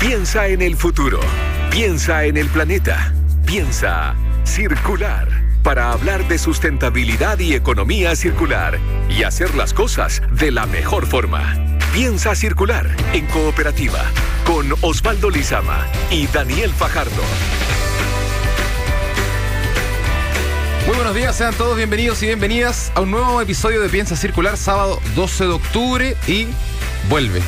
Piensa 0.00 0.46
en 0.46 0.62
el 0.62 0.76
futuro. 0.76 1.18
Piensa 1.72 2.24
en 2.24 2.36
el 2.36 2.46
planeta. 2.48 3.12
Piensa 3.44 4.14
circular 4.44 5.28
para 5.64 5.90
hablar 5.90 6.28
de 6.28 6.38
sustentabilidad 6.38 7.40
y 7.40 7.54
economía 7.54 8.14
circular 8.14 8.78
y 9.10 9.24
hacer 9.24 9.56
las 9.56 9.74
cosas 9.74 10.22
de 10.30 10.52
la 10.52 10.66
mejor 10.66 11.04
forma. 11.06 11.56
Piensa 11.92 12.36
circular 12.36 12.86
en 13.12 13.26
cooperativa 13.26 14.04
con 14.46 14.72
Osvaldo 14.82 15.30
Lizama 15.30 15.84
y 16.12 16.28
Daniel 16.28 16.70
Fajardo. 16.70 17.22
Muy 20.86 20.94
buenos 20.94 21.14
días, 21.16 21.36
sean 21.36 21.54
todos 21.54 21.76
bienvenidos 21.76 22.22
y 22.22 22.26
bienvenidas 22.26 22.92
a 22.94 23.00
un 23.00 23.10
nuevo 23.10 23.40
episodio 23.40 23.80
de 23.80 23.88
Piensa 23.88 24.14
Circular, 24.14 24.56
sábado 24.56 25.00
12 25.16 25.44
de 25.44 25.50
octubre 25.50 26.16
y 26.28 26.46
vuelve. 27.08 27.42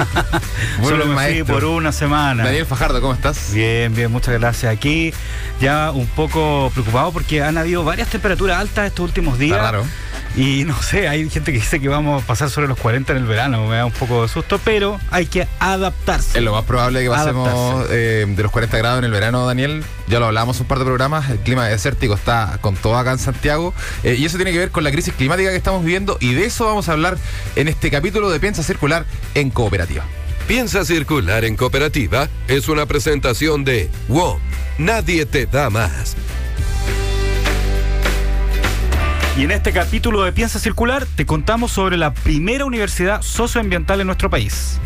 Solo 0.82 1.06
me 1.06 1.28
fui 1.28 1.42
por 1.44 1.64
una 1.64 1.92
semana. 1.92 2.44
Daniel 2.44 2.66
Fajardo, 2.66 3.00
¿cómo 3.00 3.14
estás? 3.14 3.52
Bien, 3.52 3.94
bien, 3.94 4.10
muchas 4.10 4.34
gracias. 4.34 4.72
Aquí 4.72 5.12
ya 5.60 5.90
un 5.90 6.06
poco 6.06 6.70
preocupado 6.72 7.12
porque 7.12 7.42
han 7.42 7.58
habido 7.58 7.84
varias 7.84 8.08
temperaturas 8.08 8.58
altas 8.58 8.86
estos 8.86 9.04
últimos 9.04 9.38
días. 9.38 9.58
Claro. 9.58 9.84
Y 10.34 10.64
no 10.64 10.80
sé, 10.82 11.08
hay 11.08 11.28
gente 11.28 11.52
que 11.52 11.58
dice 11.58 11.78
que 11.78 11.88
vamos 11.88 12.22
a 12.22 12.26
pasar 12.26 12.48
sobre 12.48 12.66
los 12.66 12.78
40 12.78 13.12
en 13.12 13.18
el 13.18 13.26
verano, 13.26 13.66
me 13.66 13.76
da 13.76 13.84
un 13.84 13.92
poco 13.92 14.22
de 14.22 14.28
susto, 14.28 14.58
pero 14.64 14.98
hay 15.10 15.26
que 15.26 15.46
adaptarse. 15.60 16.38
Es 16.38 16.44
lo 16.44 16.52
más 16.52 16.64
probable 16.64 17.02
que 17.02 17.10
pasemos 17.10 17.86
eh, 17.90 18.24
de 18.26 18.42
los 18.42 18.50
40 18.50 18.78
grados 18.78 18.98
en 19.00 19.04
el 19.04 19.10
verano, 19.10 19.46
Daniel. 19.46 19.84
Ya 20.06 20.20
lo 20.20 20.26
hablamos 20.26 20.58
un 20.60 20.66
par 20.66 20.78
de 20.78 20.86
programas, 20.86 21.28
el 21.28 21.38
clima 21.38 21.66
desértico 21.66 22.14
está 22.14 22.58
con 22.62 22.76
todo 22.76 22.96
acá 22.96 23.12
en 23.12 23.18
Santiago 23.18 23.74
eh, 24.04 24.16
y 24.18 24.24
eso 24.24 24.36
tiene 24.38 24.52
que 24.52 24.58
ver 24.58 24.70
con 24.70 24.84
la 24.84 24.90
crisis 24.90 25.12
climática 25.12 25.50
que 25.50 25.56
estamos 25.56 25.84
viviendo 25.84 26.16
y 26.18 26.32
de 26.32 26.46
eso 26.46 26.64
vamos 26.64 26.88
a 26.88 26.92
hablar 26.92 27.18
en 27.56 27.68
este 27.68 27.90
capítulo 27.90 28.30
de 28.30 28.40
Piensa 28.40 28.62
Circular 28.62 29.04
en 29.34 29.50
Cooperativa. 29.50 30.04
Piensa 30.48 30.84
Circular 30.84 31.44
en 31.44 31.56
Cooperativa 31.56 32.28
es 32.48 32.68
una 32.68 32.86
presentación 32.86 33.64
de 33.64 33.90
WOM. 34.08 34.38
Nadie 34.78 35.26
te 35.26 35.46
da 35.46 35.70
más. 35.70 36.16
Y 39.34 39.44
en 39.44 39.50
este 39.50 39.72
capítulo 39.72 40.24
de 40.24 40.32
Piensa 40.32 40.58
Circular 40.58 41.06
te 41.06 41.24
contamos 41.24 41.72
sobre 41.72 41.96
la 41.96 42.12
primera 42.12 42.66
universidad 42.66 43.22
socioambiental 43.22 43.98
en 44.00 44.06
nuestro 44.06 44.28
país. 44.28 44.78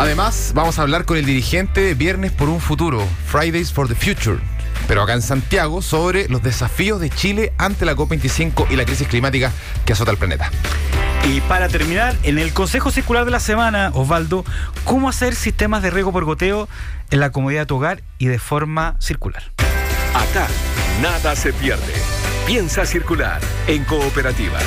Además, 0.00 0.50
vamos 0.52 0.78
a 0.78 0.82
hablar 0.82 1.04
con 1.04 1.16
el 1.16 1.24
dirigente 1.24 1.94
Viernes 1.94 2.32
por 2.32 2.48
un 2.48 2.60
Futuro, 2.60 3.06
Fridays 3.26 3.72
for 3.72 3.86
the 3.86 3.94
Future, 3.94 4.38
pero 4.88 5.02
acá 5.02 5.12
en 5.12 5.22
Santiago, 5.22 5.80
sobre 5.80 6.28
los 6.28 6.42
desafíos 6.42 7.00
de 7.00 7.08
Chile 7.10 7.52
ante 7.56 7.84
la 7.84 7.94
COP25 7.94 8.66
y 8.70 8.76
la 8.76 8.84
crisis 8.84 9.06
climática 9.06 9.52
que 9.84 9.92
azota 9.92 10.10
el 10.10 10.16
planeta. 10.16 10.50
Y 11.28 11.40
para 11.42 11.68
terminar, 11.68 12.16
en 12.24 12.40
el 12.40 12.52
Consejo 12.52 12.90
Circular 12.90 13.26
de 13.26 13.30
la 13.30 13.40
Semana, 13.40 13.92
Osvaldo, 13.94 14.44
¿cómo 14.82 15.08
hacer 15.08 15.36
sistemas 15.36 15.84
de 15.84 15.90
riego 15.90 16.10
por 16.10 16.24
goteo 16.24 16.68
en 17.10 17.20
la 17.20 17.30
comodidad 17.30 17.60
de 17.60 17.66
tu 17.66 17.76
hogar 17.76 18.02
y 18.18 18.26
de 18.26 18.40
forma 18.40 18.96
circular? 18.98 19.44
Acá, 20.14 20.48
nada 21.00 21.36
se 21.36 21.52
pierde. 21.52 21.92
Piensa 22.50 22.84
circular 22.84 23.40
en 23.68 23.84
cooperativa. 23.84 24.58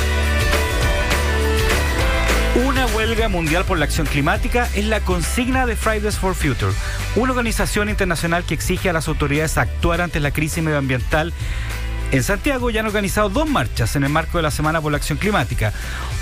Una 2.66 2.86
huelga 2.86 3.28
mundial 3.28 3.66
por 3.66 3.76
la 3.76 3.84
acción 3.84 4.06
climática 4.06 4.70
es 4.74 4.86
la 4.86 5.00
consigna 5.00 5.66
de 5.66 5.76
Fridays 5.76 6.16
for 6.16 6.34
Future, 6.34 6.72
una 7.14 7.32
organización 7.32 7.90
internacional 7.90 8.44
que 8.44 8.54
exige 8.54 8.88
a 8.88 8.94
las 8.94 9.06
autoridades 9.06 9.58
actuar 9.58 10.00
ante 10.00 10.18
la 10.18 10.30
crisis 10.30 10.64
medioambiental 10.64 11.34
en 12.14 12.22
Santiago 12.22 12.70
ya 12.70 12.78
han 12.78 12.86
organizado 12.86 13.28
dos 13.28 13.50
marchas 13.50 13.96
en 13.96 14.04
el 14.04 14.08
marco 14.08 14.38
de 14.38 14.42
la 14.42 14.52
Semana 14.52 14.80
por 14.80 14.92
la 14.92 14.98
Acción 14.98 15.18
Climática, 15.18 15.72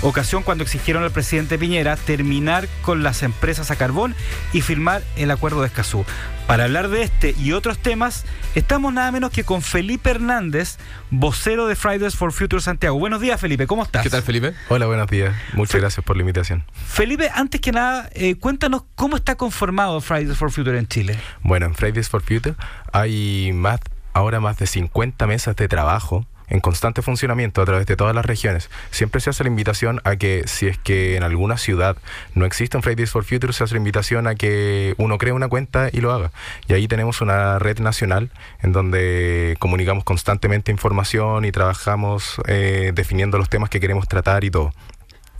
ocasión 0.01 0.41
cuando 0.41 0.63
exigieron 0.63 1.03
al 1.03 1.11
presidente 1.11 1.59
Piñera 1.59 1.97
terminar 1.97 2.67
con 2.81 3.03
las 3.03 3.21
empresas 3.21 3.69
a 3.69 3.75
carbón 3.75 4.15
y 4.53 4.61
firmar 4.61 5.03
el 5.17 5.29
acuerdo 5.29 5.61
de 5.61 5.67
Escazú. 5.67 6.03
Para 6.47 6.63
hablar 6.63 6.89
de 6.89 7.03
este 7.03 7.35
y 7.39 7.51
otros 7.51 7.77
temas, 7.77 8.25
estamos 8.55 8.91
nada 8.91 9.11
menos 9.11 9.29
que 9.29 9.43
con 9.43 9.61
Felipe 9.61 10.09
Hernández, 10.09 10.77
vocero 11.11 11.67
de 11.67 11.75
Fridays 11.75 12.15
for 12.15 12.33
Future 12.33 12.59
Santiago. 12.61 12.97
Buenos 12.97 13.21
días, 13.21 13.39
Felipe, 13.39 13.67
¿cómo 13.67 13.83
estás? 13.83 14.01
¿Qué 14.01 14.09
tal, 14.09 14.23
Felipe? 14.23 14.55
Hola, 14.69 14.87
buenos 14.87 15.07
días. 15.07 15.35
Muchas 15.53 15.79
gracias 15.79 16.03
por 16.03 16.17
la 16.17 16.23
invitación. 16.23 16.65
Felipe, 16.87 17.29
antes 17.35 17.61
que 17.61 17.71
nada, 17.71 18.09
eh, 18.13 18.33
cuéntanos 18.35 18.83
cómo 18.95 19.15
está 19.15 19.35
conformado 19.35 20.01
Fridays 20.01 20.37
for 20.39 20.51
Future 20.51 20.77
en 20.79 20.87
Chile. 20.87 21.19
Bueno, 21.43 21.67
en 21.67 21.75
Fridays 21.75 22.09
for 22.09 22.23
Future 22.23 22.55
hay 22.91 23.51
más 23.53 23.79
ahora 24.13 24.39
más 24.39 24.57
de 24.57 24.67
50 24.67 25.27
mesas 25.27 25.55
de 25.55 25.67
trabajo 25.67 26.25
en 26.53 26.59
constante 26.59 27.01
funcionamiento 27.01 27.61
a 27.61 27.65
través 27.65 27.85
de 27.87 27.95
todas 27.95 28.13
las 28.13 28.25
regiones. 28.25 28.69
Siempre 28.91 29.21
se 29.21 29.29
hace 29.29 29.43
la 29.43 29.49
invitación 29.49 30.01
a 30.03 30.15
que 30.15 30.43
si 30.45 30.67
es 30.67 30.77
que 30.77 31.15
en 31.15 31.23
alguna 31.23 31.57
ciudad 31.57 31.97
no 32.35 32.45
existe 32.45 32.77
un 32.77 32.83
Fridays 32.83 33.11
for 33.11 33.23
Future, 33.23 33.53
se 33.53 33.63
hace 33.63 33.73
la 33.73 33.79
invitación 33.79 34.27
a 34.27 34.35
que 34.35 34.93
uno 34.97 35.17
cree 35.17 35.33
una 35.33 35.47
cuenta 35.47 35.89
y 35.91 36.01
lo 36.01 36.11
haga. 36.11 36.31
Y 36.67 36.73
ahí 36.73 36.87
tenemos 36.87 37.21
una 37.21 37.59
red 37.59 37.79
nacional 37.79 38.29
en 38.61 38.71
donde 38.71 39.55
comunicamos 39.59 40.03
constantemente 40.03 40.71
información 40.71 41.45
y 41.45 41.51
trabajamos 41.51 42.39
eh, 42.47 42.91
definiendo 42.93 43.37
los 43.37 43.49
temas 43.49 43.69
que 43.69 43.79
queremos 43.79 44.07
tratar 44.07 44.43
y 44.43 44.51
todo. 44.51 44.73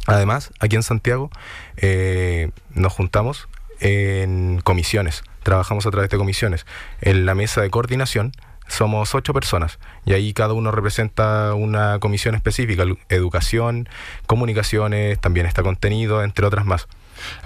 Además, 0.06 0.52
aquí 0.60 0.76
en 0.76 0.84
Santiago 0.84 1.30
eh, 1.78 2.50
nos 2.74 2.92
juntamos 2.92 3.48
en 3.80 4.62
comisiones, 4.64 5.24
trabajamos 5.44 5.86
a 5.86 5.92
través 5.92 6.10
de 6.10 6.18
comisiones. 6.18 6.66
En 7.02 7.26
la 7.26 7.36
mesa 7.36 7.62
de 7.62 7.70
coordinación 7.70 8.34
somos 8.68 9.14
ocho 9.16 9.34
personas 9.34 9.80
y 10.06 10.14
ahí 10.14 10.34
cada 10.34 10.54
uno 10.54 10.72
representa 10.72 11.54
una 11.54 12.00
comisión 12.00 12.36
específica, 12.36 12.86
educación, 13.10 13.90
comunicaciones, 14.26 15.20
también 15.20 15.46
está 15.46 15.64
contenido, 15.64 16.24
entre 16.24 16.46
otras 16.46 16.66
más. 16.66 16.88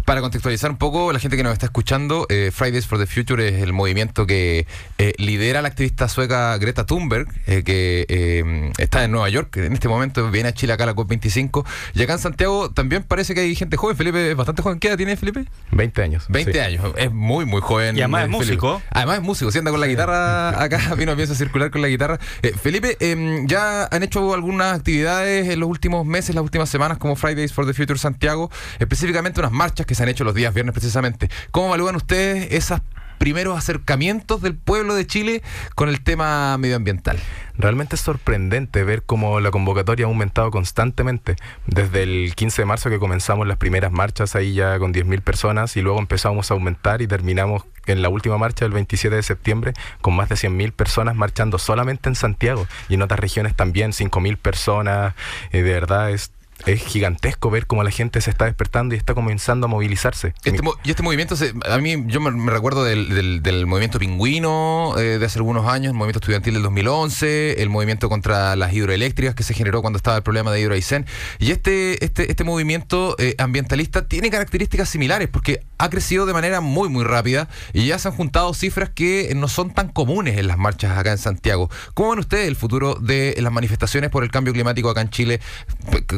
Para 0.06 0.22
contextualizar 0.22 0.72
un 0.72 0.78
poco, 0.78 1.12
la 1.12 1.20
gente 1.20 1.38
que 1.38 1.44
nos 1.44 1.54
está 1.54 1.66
escuchando, 1.66 2.26
eh, 2.30 2.52
Fridays 2.54 2.88
for 2.88 3.00
the 3.00 3.08
Future 3.08 3.48
es 3.48 3.62
el 3.62 3.74
movimiento 3.74 4.26
que 4.26 4.68
eh, 4.98 5.14
lidera 5.18 5.62
la 5.62 5.68
activista 5.68 6.08
sueca 6.08 6.58
Greta 6.58 6.86
Thunberg, 6.86 7.28
eh, 7.46 7.64
que 7.64 8.72
está 8.78 9.04
en 9.04 9.12
Nueva 9.12 9.30
York, 9.30 9.58
en 9.58 9.74
este 9.74 9.88
momento 9.88 10.30
viene 10.32 10.50
a 10.50 10.54
Chile 10.54 10.74
acá 10.74 10.84
a 10.84 10.88
la 10.88 10.96
COP25. 10.96 11.66
Y 11.94 12.04
acá 12.04 12.14
en 12.14 12.20
Santiago 12.20 12.72
también 12.72 13.04
parece 13.04 13.34
que 13.34 13.42
hay 13.42 13.56
gente 13.56 13.78
joven. 13.78 13.96
Felipe 13.98 14.32
es 14.32 14.36
bastante 14.36 14.62
joven. 14.62 14.80
¿Qué 14.80 14.88
edad 14.88 14.98
tiene 14.98 15.16
Felipe? 15.18 15.46
20 15.72 16.02
años. 16.02 16.26
20 16.30 16.62
años. 16.62 16.94
Es 16.98 17.12
muy, 17.12 17.46
muy 17.46 17.62
joven. 17.62 17.98
Y 17.98 18.02
además 18.02 18.24
es 18.24 18.30
músico. 18.30 18.82
Además 18.92 19.18
es 19.18 19.24
músico. 19.24 19.52
Si 19.52 19.60
anda 19.60 19.72
con 19.72 19.80
la 19.80 19.88
guitarra 19.88 20.62
acá, 20.62 20.96
vino 20.98 21.12
a 21.12 21.36
circular 21.36 21.72
con 21.72 21.82
la 21.82 21.88
guitarra. 21.88 22.20
Felipe, 22.62 22.98
em, 23.00 23.48
ya 23.48 23.86
han 23.86 24.04
hecho 24.04 24.34
algunas 24.34 24.76
actividades 24.76 25.50
en 25.50 25.60
los 25.60 25.70
últimos 25.70 26.06
meses, 26.06 26.36
las 26.36 26.44
últimas 26.44 26.70
semanas, 26.70 26.98
como 26.98 27.16
Fridays 27.16 27.54
for 27.54 27.66
the 27.66 27.74
Future 27.74 28.00
Santiago, 28.00 28.52
específicamente 28.80 29.40
unas 29.40 29.52
marchas 29.68 29.86
que 29.86 29.96
se 29.96 30.04
han 30.04 30.08
hecho 30.08 30.24
los 30.24 30.34
días 30.34 30.54
viernes 30.54 30.72
precisamente. 30.72 31.30
¿Cómo 31.52 31.68
evalúan 31.68 31.98
ustedes 31.98 32.48
esos 32.52 32.80
primeros 33.18 33.58
acercamientos 33.58 34.42
del 34.42 34.56
pueblo 34.56 34.96
de 34.96 35.06
Chile 35.06 35.44
con 35.76 35.90
el 35.90 36.02
tema 36.02 36.58
medioambiental? 36.58 37.20
Realmente 37.58 37.98
es 37.98 38.02
sorprendente 38.02 38.86
ver 38.86 39.04
cómo 39.04 39.42
la 39.42 39.52
convocatoria 39.52 40.06
ha 40.06 40.08
aumentado 40.08 40.52
constantemente. 40.52 41.36
Desde 41.66 42.04
el 42.04 42.34
15 42.34 42.62
de 42.62 42.66
marzo 42.66 42.90
que 42.90 42.98
comenzamos 42.98 43.46
las 43.46 43.58
primeras 43.58 43.92
marchas 43.92 44.38
ahí 44.38 44.54
ya 44.54 44.80
con 44.80 44.94
10.000 44.94 45.22
personas 45.22 45.76
y 45.76 45.82
luego 45.82 46.00
empezamos 46.00 46.50
a 46.50 46.54
aumentar 46.54 47.02
y 47.02 47.08
terminamos 47.08 47.64
en 47.88 48.02
la 48.02 48.08
última 48.08 48.38
marcha 48.38 48.64
del 48.64 48.72
27 48.72 49.18
de 49.18 49.24
septiembre 49.24 49.74
con 50.00 50.16
más 50.16 50.30
de 50.30 50.36
100.000 50.36 50.72
personas 50.72 51.18
marchando 51.18 51.58
solamente 51.58 52.08
en 52.08 52.16
Santiago 52.16 52.68
y 52.88 52.94
en 52.94 53.02
otras 53.02 53.20
regiones 53.20 53.54
también 53.54 53.92
5.000 53.92 54.38
personas. 54.38 55.14
Eh, 55.52 55.62
de 55.62 55.74
verdad 55.74 56.12
es 56.12 56.32
es 56.66 56.84
gigantesco 56.84 57.50
ver 57.50 57.68
cómo 57.68 57.84
la 57.84 57.92
gente 57.92 58.20
se 58.22 58.30
está 58.30 58.46
despertando 58.46 58.96
y 58.96 58.98
está 58.98 59.14
comenzando 59.14 59.68
a 59.68 59.70
movilizarse. 59.70 60.34
Este 60.44 60.60
y 60.84 60.90
este 60.90 61.04
movimiento, 61.04 61.36
a 61.70 61.78
mí 61.78 62.04
yo 62.08 62.20
me, 62.20 62.52
recuerdo 62.52 62.84
del, 62.84 63.42
del, 63.42 63.66
movimiento 63.66 64.00
pingüino 64.00 64.96
eh, 64.98 65.20
de 65.20 65.26
hace 65.26 65.40
algunos 65.40 65.68
años, 65.68 65.92
el 65.92 65.98
movimiento 65.98 66.20
estudiantil 66.20 66.56
del 66.56 66.64
2011, 66.64 67.62
el 67.62 67.70
movimiento 67.70 68.10
contra 68.10 68.56
las 68.56 68.74
hidroeléctricas 68.74 69.36
que 69.36 69.44
se 69.44 69.54
generó 69.54 69.82
cuando 69.82 69.98
estaba 69.98 70.18
el 70.18 70.24
problema 70.24 70.52
de 70.52 70.62
Hidroaicén. 70.62 71.06
Y 71.40 71.52
este, 71.52 72.04
este, 72.04 72.30
este 72.30 72.44
movimiento 72.44 73.16
eh, 73.20 73.36
ambientalista 73.38 74.08
tiene 74.08 74.30
características 74.30 74.90
similares 74.90 75.30
porque 75.30 75.62
ha 75.78 75.90
crecido 75.90 76.26
de 76.26 76.34
manera 76.34 76.62
muy, 76.62 76.90
muy 76.90 77.04
rápida 77.04 77.48
y 77.74 77.88
ya 77.88 78.00
se 78.00 78.08
han 78.08 78.16
juntado 78.16 78.54
cifras 78.54 78.90
que 78.90 79.32
no 79.36 79.48
son 79.48 79.74
tan 79.74 79.90
comunes 79.90 80.38
en 80.38 80.48
las 80.48 80.58
marchas 80.58 80.98
acá 80.98 81.12
en 81.12 81.18
Santiago. 81.18 81.70
¿Cómo 81.94 82.12
ven 82.12 82.20
ustedes 82.20 82.48
el 82.48 82.56
futuro 82.56 82.96
de 82.96 83.36
las 83.40 83.52
manifestaciones 83.52 84.10
por 84.10 84.24
el 84.24 84.32
cambio 84.32 84.54
climático 84.54 84.90
acá 84.90 85.02
en 85.02 85.10
Chile, 85.10 85.40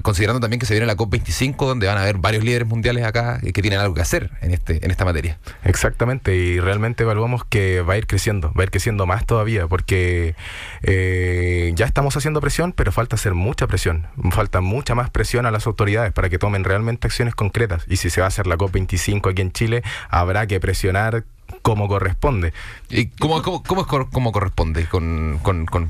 considerando 0.01 0.28
también 0.39 0.59
que 0.59 0.65
se 0.65 0.73
viene 0.73 0.85
la 0.85 0.95
COP25, 0.95 1.55
donde 1.57 1.87
van 1.87 1.97
a 1.97 2.01
haber 2.01 2.17
varios 2.17 2.43
líderes 2.43 2.67
mundiales 2.67 3.05
acá 3.05 3.39
que 3.39 3.61
tienen 3.61 3.79
algo 3.79 3.93
que 3.93 4.01
hacer 4.01 4.31
en, 4.41 4.53
este, 4.53 4.83
en 4.85 4.91
esta 4.91 5.05
materia. 5.05 5.39
Exactamente, 5.63 6.35
y 6.35 6.59
realmente 6.59 7.03
evaluamos 7.03 7.43
que 7.45 7.81
va 7.81 7.93
a 7.93 7.97
ir 7.97 8.07
creciendo, 8.07 8.53
va 8.53 8.61
a 8.61 8.63
ir 8.63 8.71
creciendo 8.71 9.05
más 9.05 9.25
todavía, 9.25 9.67
porque 9.67 10.35
eh, 10.83 11.71
ya 11.75 11.85
estamos 11.85 12.15
haciendo 12.15 12.41
presión, 12.41 12.73
pero 12.73 12.91
falta 12.91 13.15
hacer 13.15 13.33
mucha 13.33 13.67
presión, 13.67 14.07
falta 14.31 14.61
mucha 14.61 14.95
más 14.95 15.09
presión 15.09 15.45
a 15.45 15.51
las 15.51 15.65
autoridades 15.67 16.13
para 16.13 16.29
que 16.29 16.37
tomen 16.37 16.63
realmente 16.63 17.07
acciones 17.07 17.35
concretas. 17.35 17.85
Y 17.87 17.97
si 17.97 18.09
se 18.09 18.21
va 18.21 18.25
a 18.25 18.29
hacer 18.29 18.47
la 18.47 18.57
COP25 18.57 19.31
aquí 19.31 19.41
en 19.41 19.51
Chile, 19.51 19.83
habrá 20.09 20.47
que 20.47 20.59
presionar 20.59 21.23
como 21.61 21.87
corresponde. 21.87 22.53
¿Y 22.89 23.07
cómo, 23.07 23.41
cómo, 23.41 23.63
cómo, 23.63 24.31
corresponde? 24.31 24.85
¿Con, 24.85 25.39
con, 25.41 25.65
con 25.65 25.87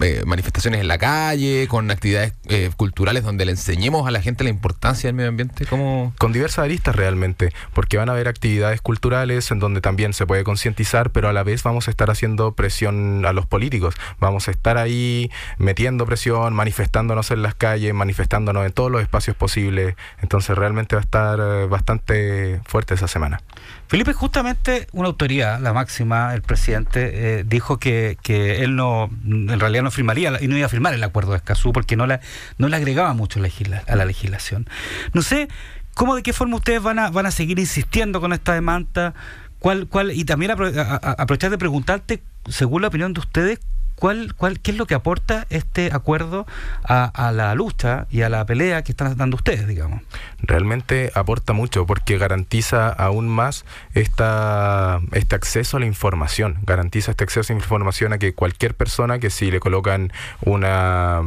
eh, 0.00 0.22
manifestaciones 0.26 0.80
en 0.80 0.88
la 0.88 0.98
calle, 0.98 1.66
con 1.68 1.90
actividades 1.90 2.32
eh, 2.48 2.70
culturales 2.76 3.24
donde 3.24 3.44
le 3.44 3.52
enseñemos 3.52 4.06
a 4.06 4.10
la 4.10 4.20
gente 4.20 4.44
la 4.44 4.50
importancia 4.50 5.08
del 5.08 5.14
medio 5.14 5.28
ambiente? 5.28 5.66
¿Cómo? 5.66 6.12
Con 6.18 6.32
diversas 6.32 6.64
aristas 6.64 6.96
realmente, 6.96 7.52
porque 7.74 7.96
van 7.96 8.08
a 8.08 8.12
haber 8.12 8.28
actividades 8.28 8.80
culturales 8.80 9.50
en 9.50 9.58
donde 9.58 9.80
también 9.80 10.12
se 10.12 10.26
puede 10.26 10.44
concientizar, 10.44 11.10
pero 11.10 11.28
a 11.28 11.32
la 11.32 11.42
vez 11.42 11.62
vamos 11.62 11.88
a 11.88 11.90
estar 11.90 12.10
haciendo 12.10 12.52
presión 12.52 13.24
a 13.26 13.32
los 13.32 13.46
políticos. 13.46 13.94
Vamos 14.18 14.48
a 14.48 14.50
estar 14.50 14.78
ahí 14.78 15.30
metiendo 15.58 16.06
presión, 16.06 16.54
manifestándonos 16.54 17.30
en 17.30 17.42
las 17.42 17.54
calles, 17.54 17.94
manifestándonos 17.94 18.66
en 18.66 18.72
todos 18.72 18.90
los 18.90 19.02
espacios 19.02 19.36
posibles. 19.36 19.96
Entonces 20.22 20.56
realmente 20.56 20.96
va 20.96 21.00
a 21.00 21.04
estar 21.04 21.38
eh, 21.40 21.66
bastante 21.66 22.60
fuerte 22.64 22.94
esa 22.94 23.08
semana. 23.08 23.40
Felipe, 23.88 24.12
justamente 24.12 24.86
una 24.92 25.08
autoridad, 25.08 25.60
la 25.60 25.72
máxima, 25.72 26.32
el 26.34 26.42
presidente, 26.42 27.40
eh, 27.40 27.44
dijo 27.44 27.78
que, 27.78 28.16
que, 28.22 28.62
él 28.62 28.76
no, 28.76 29.10
en 29.24 29.58
realidad 29.58 29.82
no 29.82 29.89
firmaría 29.90 30.38
y 30.40 30.48
no 30.48 30.56
iba 30.56 30.66
a 30.66 30.68
firmar 30.68 30.94
el 30.94 31.02
acuerdo 31.02 31.32
de 31.32 31.38
Escazú 31.38 31.72
porque 31.72 31.96
no, 31.96 32.06
la, 32.06 32.20
no 32.58 32.68
le 32.68 32.76
agregaba 32.76 33.12
mucho 33.14 33.40
a 33.40 33.96
la 33.96 34.04
legislación. 34.04 34.68
No 35.12 35.22
sé 35.22 35.48
cómo, 35.94 36.16
de 36.16 36.22
qué 36.22 36.32
forma 36.32 36.56
ustedes 36.56 36.82
van 36.82 36.98
a, 36.98 37.10
van 37.10 37.26
a 37.26 37.30
seguir 37.30 37.58
insistiendo 37.58 38.20
con 38.20 38.32
esta 38.32 38.54
demanda, 38.54 39.14
cuál, 39.58 39.86
cuál, 39.86 40.12
y 40.12 40.24
también 40.24 40.50
aprovechar 40.50 41.50
de 41.50 41.58
preguntarte, 41.58 42.22
según 42.48 42.82
la 42.82 42.88
opinión 42.88 43.12
de 43.12 43.20
ustedes, 43.20 43.60
¿Cuál, 44.00 44.34
cuál, 44.34 44.60
¿Qué 44.60 44.70
es 44.70 44.78
lo 44.78 44.86
que 44.86 44.94
aporta 44.94 45.46
este 45.50 45.90
acuerdo 45.92 46.46
a, 46.84 47.32
la 47.34 47.54
lucha 47.54 48.06
y 48.10 48.22
a 48.22 48.30
la 48.30 48.46
pelea 48.46 48.82
que 48.82 48.92
están 48.92 49.14
dando 49.14 49.36
ustedes, 49.36 49.68
digamos? 49.68 50.00
Realmente 50.40 51.12
aporta 51.14 51.52
mucho 51.52 51.84
porque 51.84 52.16
garantiza 52.16 52.88
aún 52.88 53.28
más 53.28 53.66
esta, 53.92 55.00
este 55.12 55.36
acceso 55.36 55.76
a 55.76 55.80
la 55.80 55.86
información, 55.86 56.58
garantiza 56.62 57.10
este 57.10 57.24
acceso 57.24 57.52
a 57.52 57.56
la 57.56 57.62
información 57.62 58.14
a 58.14 58.18
que 58.18 58.34
cualquier 58.34 58.74
persona 58.74 59.18
que 59.18 59.28
si 59.28 59.50
le 59.50 59.60
colocan 59.60 60.10
una 60.40 61.20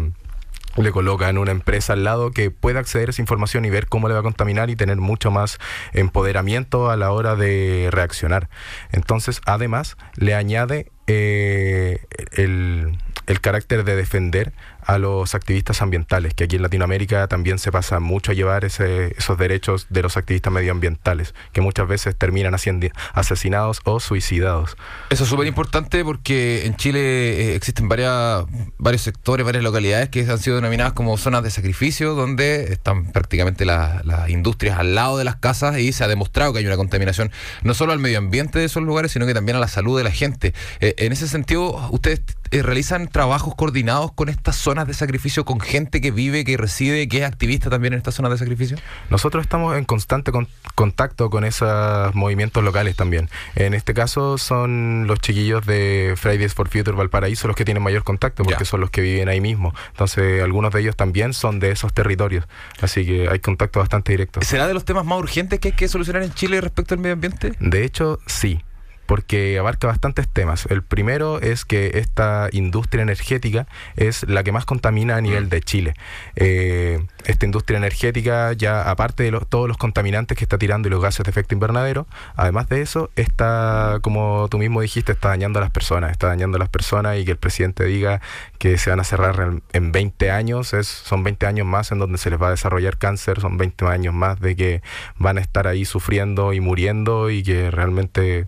le 0.75 0.92
colocan 0.92 1.38
una 1.38 1.52
empresa 1.52 1.94
al 1.94 2.04
lado 2.04 2.31
que 2.31 2.50
pueda 2.50 2.80
acceder 2.80 3.10
a 3.10 3.12
esa 3.12 3.22
información 3.22 3.64
y 3.66 3.70
ver 3.70 3.88
cómo 3.88 4.08
le 4.08 4.16
va 4.16 4.22
a 4.22 4.24
contaminar 4.24 4.72
y 4.72 4.75
tener 4.75 4.98
mucho 4.98 5.30
más 5.30 5.60
empoderamiento 5.94 6.90
a 6.90 6.98
la 6.98 7.12
hora 7.12 7.36
de 7.36 7.90
reaccionar. 7.92 8.50
Entonces, 8.92 9.40
además, 9.46 9.98
le 10.16 10.34
añade 10.34 10.88
eh, 11.08 12.00
el, 12.32 12.98
el 13.28 13.42
carácter 13.42 13.84
de 13.84 13.96
defender 13.96 14.54
a 14.86 14.98
los 14.98 15.36
activistas 15.36 15.82
ambientales, 15.82 16.34
que 16.34 16.46
aquí 16.46 16.56
en 16.56 16.62
Latinoamérica 16.62 17.28
también 17.28 17.60
se 17.60 17.72
pasa 17.72 18.00
mucho 18.00 18.32
a 18.32 18.36
llevar 18.36 18.66
ese, 18.66 19.16
esos 19.18 19.38
derechos 19.38 19.88
de 19.90 20.02
los 20.02 20.18
activistas 20.18 20.54
medioambientales, 20.54 21.34
que 21.52 21.62
muchas 21.62 21.88
veces 21.88 22.16
terminan 22.16 22.58
siendo 22.60 22.88
asesinados 23.14 23.82
o 23.84 24.00
suicidados. 24.00 24.78
Eso 25.10 25.24
es 25.24 25.30
súper 25.30 25.48
importante 25.48 26.04
porque 26.04 26.66
en 26.66 26.76
Chile 26.76 27.00
eh, 27.00 27.56
existen 27.56 27.88
varias, 27.88 28.46
varios 28.78 29.02
sectores, 29.02 29.46
varias 29.46 29.64
localidades 29.64 30.10
que 30.10 30.22
han 30.30 30.40
sido 30.40 30.58
denominadas 30.58 30.94
como 30.94 31.18
zonas 31.18 31.44
de 31.44 31.52
sacrificio, 31.52 32.16
donde 32.16 32.74
están 32.74 33.12
prácticamente 33.12 33.66
las, 33.66 34.04
industrias 34.30 34.80
al 34.80 34.96
lado 34.96 35.18
de 35.18 35.24
las 35.24 35.36
casas 35.36 35.78
y 35.78 35.92
se 35.92 36.04
ha 36.04 36.08
demostrado 36.08 36.54
que 36.54 36.60
hay 36.60 36.66
una 36.66 36.78
contaminación 36.78 37.32
no 37.62 37.74
solo 37.74 37.94
al 37.94 38.00
medio 38.00 38.18
ambiente 38.18 38.60
de 38.60 38.66
esos 38.66 38.84
lugares, 38.84 39.12
sino 39.12 39.26
que 39.26 39.34
también 39.34 39.58
a 39.58 39.60
la 39.60 39.68
salud 39.68 39.98
de 39.98 40.04
la 40.04 40.12
gente. 40.12 40.54
Eh, 40.80 40.96
en 40.98 41.12
ese 41.12 41.28
sentido, 41.28 41.90
ustedes 41.92 42.22
eh, 42.52 42.62
realizan 42.62 43.08
trabajos 43.08 43.56
coordinados 43.56 44.12
con 44.14 44.30
estas 44.30 44.56
zonas 44.56 44.73
de 44.74 44.94
sacrificio, 44.94 45.46
con 45.46 45.60
gente 45.60 46.02
que 46.02 46.12
vive, 46.12 46.44
que 46.44 46.58
reside, 46.58 47.08
que 47.08 47.20
es 47.20 47.24
activista 47.24 47.70
también 47.70 47.94
en 47.94 47.98
estas 48.00 48.16
zonas 48.16 48.31
de 48.31 48.38
sacrificio? 48.40 48.78
Nosotros 49.10 49.44
estamos 49.44 49.78
en 49.78 49.86
constante 49.86 50.31
contacto 50.75 51.30
con 51.30 51.46
esos 51.46 52.14
movimientos 52.16 52.64
locales 52.64 52.96
también. 52.96 53.30
En 53.56 53.74
este 53.74 53.94
caso 53.94 54.38
son 54.38 55.06
los 55.08 55.20
chiquillos 55.20 55.66
de 55.66 56.16
Fridays 56.18 56.54
for 56.54 56.68
Future 56.68 56.98
Valparaíso 56.98 57.48
los 57.48 57.56
que 57.56 57.66
tienen 57.66 57.84
mayor 57.84 58.04
contacto, 58.04 58.44
porque 58.44 58.66
son 58.66 58.81
los 58.81 58.90
que 58.90 59.02
viven 59.02 59.30
ahí 59.30 59.42
mismo. 59.42 59.74
Entonces, 59.92 60.42
algunos 60.42 60.74
de 60.74 60.81
ellos 60.81 60.96
también 60.96 61.34
son 61.34 61.60
de 61.60 61.72
esos 61.72 61.94
territorios. 61.94 62.46
Así 62.81 63.06
que 63.06 63.30
hay 63.30 63.40
contacto 63.40 63.80
bastante 63.80 64.12
directo. 64.12 64.42
¿Será 64.42 64.68
de 64.68 64.74
los 64.74 64.86
temas 64.86 65.06
más 65.06 65.20
urgentes 65.20 65.60
que 65.60 65.70
hay 65.70 65.75
que 65.75 65.88
solucionar 65.88 66.24
en 66.24 66.34
Chile 66.34 66.60
respecto 66.62 66.94
al 66.94 67.00
medio 67.00 67.14
ambiente? 67.14 67.54
De 67.60 67.84
hecho, 67.84 68.20
sí 68.25 68.64
porque 69.13 69.60
abarca 69.60 69.86
bastantes 69.86 70.27
temas. 70.27 70.65
El 70.71 70.81
primero 70.81 71.39
es 71.39 71.65
que 71.65 72.00
esta 72.00 72.50
industria 72.51 73.04
energética 73.04 73.68
es 73.95 74.27
la 74.27 74.44
que 74.44 74.51
más 74.51 74.65
contamina 74.65 75.18
a 75.18 75.21
nivel 75.21 75.50
de 75.50 75.62
Chile. 75.62 75.94
Eh, 76.36 77.06
esta 77.24 77.45
industria 77.45 77.77
energética, 77.77 78.54
ya 78.54 78.89
aparte 78.89 79.21
de 79.21 79.39
todos 79.48 79.68
los 79.68 79.77
contaminantes 79.77 80.36
que 80.36 80.44
está 80.44 80.57
tirando 80.57 80.88
y 80.88 80.92
los 80.92 81.00
gases 81.00 81.24
de 81.25 81.30
efecto 81.30 81.54
invernadero, 81.54 82.07
además 82.36 82.69
de 82.69 82.81
eso, 82.81 83.12
está, 83.15 84.00
como 84.01 84.48
tú 84.50 84.57
mismo 84.57 84.81
dijiste, 84.81 85.12
está 85.12 85.27
dañando 85.30 85.60
a 85.60 85.62
las 85.62 85.69
personas, 85.69 86.10
está 86.10 86.25
dañando 86.25 86.56
a 86.56 86.60
las 86.60 86.69
personas 86.69 87.19
y 87.19 87.24
que 87.24 87.31
el 87.31 87.38
presidente 87.38 87.83
diga 87.86 88.19
que 88.57 88.80
se 88.80 88.89
van 88.89 89.00
a 89.00 89.04
cerrar 89.04 89.62
en, 89.74 89.92
20 89.92 90.31
años, 90.31 90.74
es, 90.74 90.88
son 90.88 91.24
20 91.24 91.45
años 91.45 91.68
más 91.68 91.92
en 91.92 92.00
donde 92.00 92.18
se 92.18 92.31
les 92.31 92.42
va 92.42 92.48
a 92.48 92.51
desarrollar 92.51 92.98
cáncer, 92.98 93.39
son 93.42 93.57
20 93.57 93.86
años 93.86 94.15
más 94.15 94.39
de 94.39 94.56
que 94.56 94.81
van 95.19 95.38
a 95.38 95.42
estar 95.42 95.68
ahí 95.68 95.86
sufriendo 95.86 96.51
y 96.54 96.62
muriendo 96.62 97.30
y 97.30 97.44
que 97.44 97.69
realmente 97.69 98.48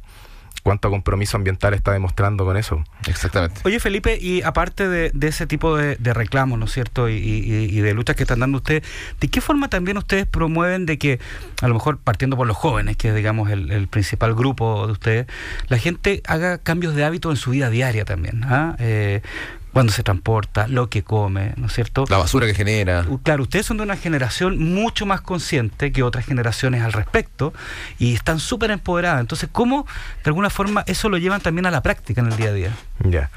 cuánto 0.65 0.89
compromiso 0.89 1.37
ambiental 1.37 1.75
está 1.75 1.93
demostrando 1.93 2.43
con 2.43 2.57
eso. 2.57 2.83
Exactamente. 3.07 3.61
Oye, 3.65 3.79
Felipe, 3.79 4.17
y 4.19 4.41
aparte 4.41 4.87
de, 4.87 5.11
ese 5.27 5.45
tipo 5.45 5.77
de, 5.77 5.95
reclamos, 6.15 6.57
¿no 6.57 6.65
es 6.65 6.71
cierto? 6.71 7.07
Y, 7.07 7.81
de 7.81 7.93
luchas 7.93 8.15
que 8.15 8.23
están 8.23 8.39
dando 8.39 8.57
ustedes, 8.57 8.81
¿de 9.19 9.27
qué 9.27 9.41
forma 9.41 9.69
también 9.69 9.95
ustedes 9.97 10.25
promueven 10.25 10.87
de 10.87 10.97
que, 10.97 11.19
a 11.61 11.67
lo 11.67 11.75
mejor 11.75 11.99
partiendo 11.99 12.35
por 12.35 12.47
los 12.47 12.57
jóvenes, 12.57 12.97
que 12.97 13.09
es, 13.09 13.15
digamos, 13.15 13.51
el, 13.51 13.87
principal 13.89 14.33
grupo 14.33 14.87
de 14.87 14.93
ustedes, 14.93 15.27
la 15.67 15.77
gente 15.77 16.23
haga 16.25 16.57
cambios 16.57 16.95
de 16.95 17.05
hábito 17.05 17.29
en 17.29 17.37
su 17.37 17.51
vida 17.51 17.69
diaria 17.69 18.03
también? 18.03 18.43
¿ah? 18.45 18.75
Eh, 18.79 19.21
cuando 19.75 19.91
se 19.91 20.03
transporta, 20.03 20.69
lo 20.69 20.89
que 20.89 21.03
come, 21.03 21.51
¿no 21.57 21.67
es 21.67 21.73
cierto? 21.73 22.05
La 22.07 22.15
basura 22.15 22.47
que 22.47 22.53
genera. 22.53 23.05
Claro, 23.23 23.43
ustedes 23.43 23.65
son 23.65 23.75
de 23.75 23.83
una 23.83 23.97
generación 23.97 24.57
mucho 24.57 25.05
más 25.05 25.19
consciente 25.19 25.91
que 25.91 26.01
otras 26.01 26.25
generaciones 26.25 26.81
al 26.81 26.93
respecto 26.93 27.53
y 27.99 28.13
están 28.13 28.39
súper 28.39 28.71
empoderadas. 28.71 29.19
Entonces, 29.19 29.49
¿cómo 29.51 29.85
de 30.23 30.29
alguna 30.29 30.49
forma 30.49 30.85
eso 30.87 31.09
lo 31.09 31.17
llevan 31.17 31.41
también 31.41 31.65
a 31.65 31.71
la 31.71 31.83
práctica 31.83 32.21
en 32.21 32.27
el 32.27 32.37
día 32.37 32.51
a 32.51 32.53
día? 32.53 32.77
Ya. 33.03 33.31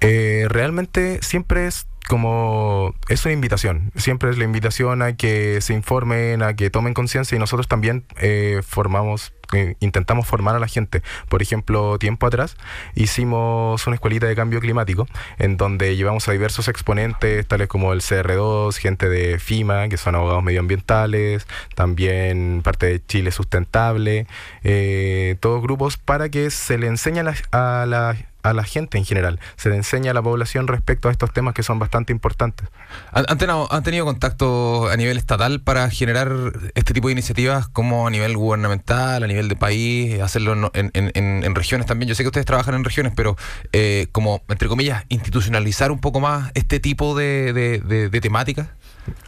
Eh, 0.00 0.46
realmente 0.48 1.20
siempre 1.22 1.68
es 1.68 1.86
como 2.08 2.94
es 3.08 3.24
una 3.24 3.32
invitación, 3.32 3.92
siempre 3.94 4.30
es 4.30 4.36
la 4.36 4.44
invitación 4.44 5.00
a 5.00 5.16
que 5.16 5.60
se 5.60 5.74
informen, 5.74 6.42
a 6.42 6.54
que 6.54 6.70
tomen 6.70 6.92
conciencia 6.92 7.36
y 7.36 7.38
nosotros 7.38 7.68
también 7.68 8.04
eh, 8.16 8.62
formamos, 8.66 9.32
intentamos 9.80 10.26
formar 10.26 10.56
a 10.56 10.58
la 10.58 10.68
gente. 10.68 11.02
Por 11.28 11.42
ejemplo, 11.42 11.98
tiempo 11.98 12.26
atrás 12.26 12.56
hicimos 12.94 13.86
una 13.86 13.94
escuelita 13.94 14.26
de 14.26 14.36
cambio 14.36 14.60
climático 14.60 15.06
en 15.38 15.56
donde 15.56 15.96
llevamos 15.96 16.28
a 16.28 16.32
diversos 16.32 16.68
exponentes, 16.68 17.46
tales 17.46 17.68
como 17.68 17.92
el 17.92 18.00
CR2, 18.00 18.76
gente 18.76 19.08
de 19.08 19.38
FIMA, 19.38 19.88
que 19.88 19.96
son 19.96 20.14
abogados 20.14 20.42
medioambientales, 20.42 21.46
también 21.74 22.62
parte 22.62 22.86
de 22.86 23.04
Chile 23.04 23.30
Sustentable, 23.30 24.26
eh, 24.62 25.36
todos 25.40 25.62
grupos 25.62 25.96
para 25.96 26.28
que 26.28 26.50
se 26.50 26.78
le 26.78 26.86
enseñe 26.86 27.20
a 27.20 27.22
la 27.22 27.34
a 27.52 27.86
la 27.86 28.16
gente 28.64 28.98
en 28.98 29.04
general, 29.04 29.40
se 29.56 29.70
le 29.70 29.76
enseña 29.76 30.10
a 30.10 30.14
la 30.14 30.22
población 30.22 30.66
respecto 30.68 31.08
a 31.08 31.12
estos 31.12 31.32
temas 31.32 31.54
que 31.54 31.62
son 31.62 31.78
bastante 31.78 32.12
importantes. 32.12 32.68
¿Han, 33.12 33.38
tenido, 33.38 34.04
contacto 34.04 34.88
a 34.88 34.96
nivel 34.96 35.16
estatal 35.16 35.60
para 35.60 35.88
generar 35.90 36.30
este 36.74 36.92
tipo 36.92 37.08
de 37.08 37.12
iniciativas 37.12 37.68
como 37.68 38.06
a 38.06 38.10
nivel 38.10 38.36
gubernamental, 38.36 39.22
a 39.22 39.26
nivel 39.26 39.48
de 39.48 39.56
país, 39.56 40.20
hacerlo 40.20 40.70
en, 40.74 41.54
regiones 41.54 41.86
también? 41.86 42.08
Yo 42.08 42.14
sé 42.14 42.22
que 42.22 42.28
ustedes 42.28 42.46
trabajan 42.46 42.74
en 42.74 42.84
regiones, 42.84 43.12
pero 43.16 43.36
eh, 43.72 44.08
como, 44.12 44.42
entre 44.48 44.68
comillas, 44.68 45.04
institucionalizar 45.08 45.90
un 45.90 46.00
poco 46.00 46.20
más 46.20 46.50
este 46.54 46.80
tipo 46.80 47.14
de, 47.14 47.52
de 47.52 48.20
temáticas. 48.20 48.68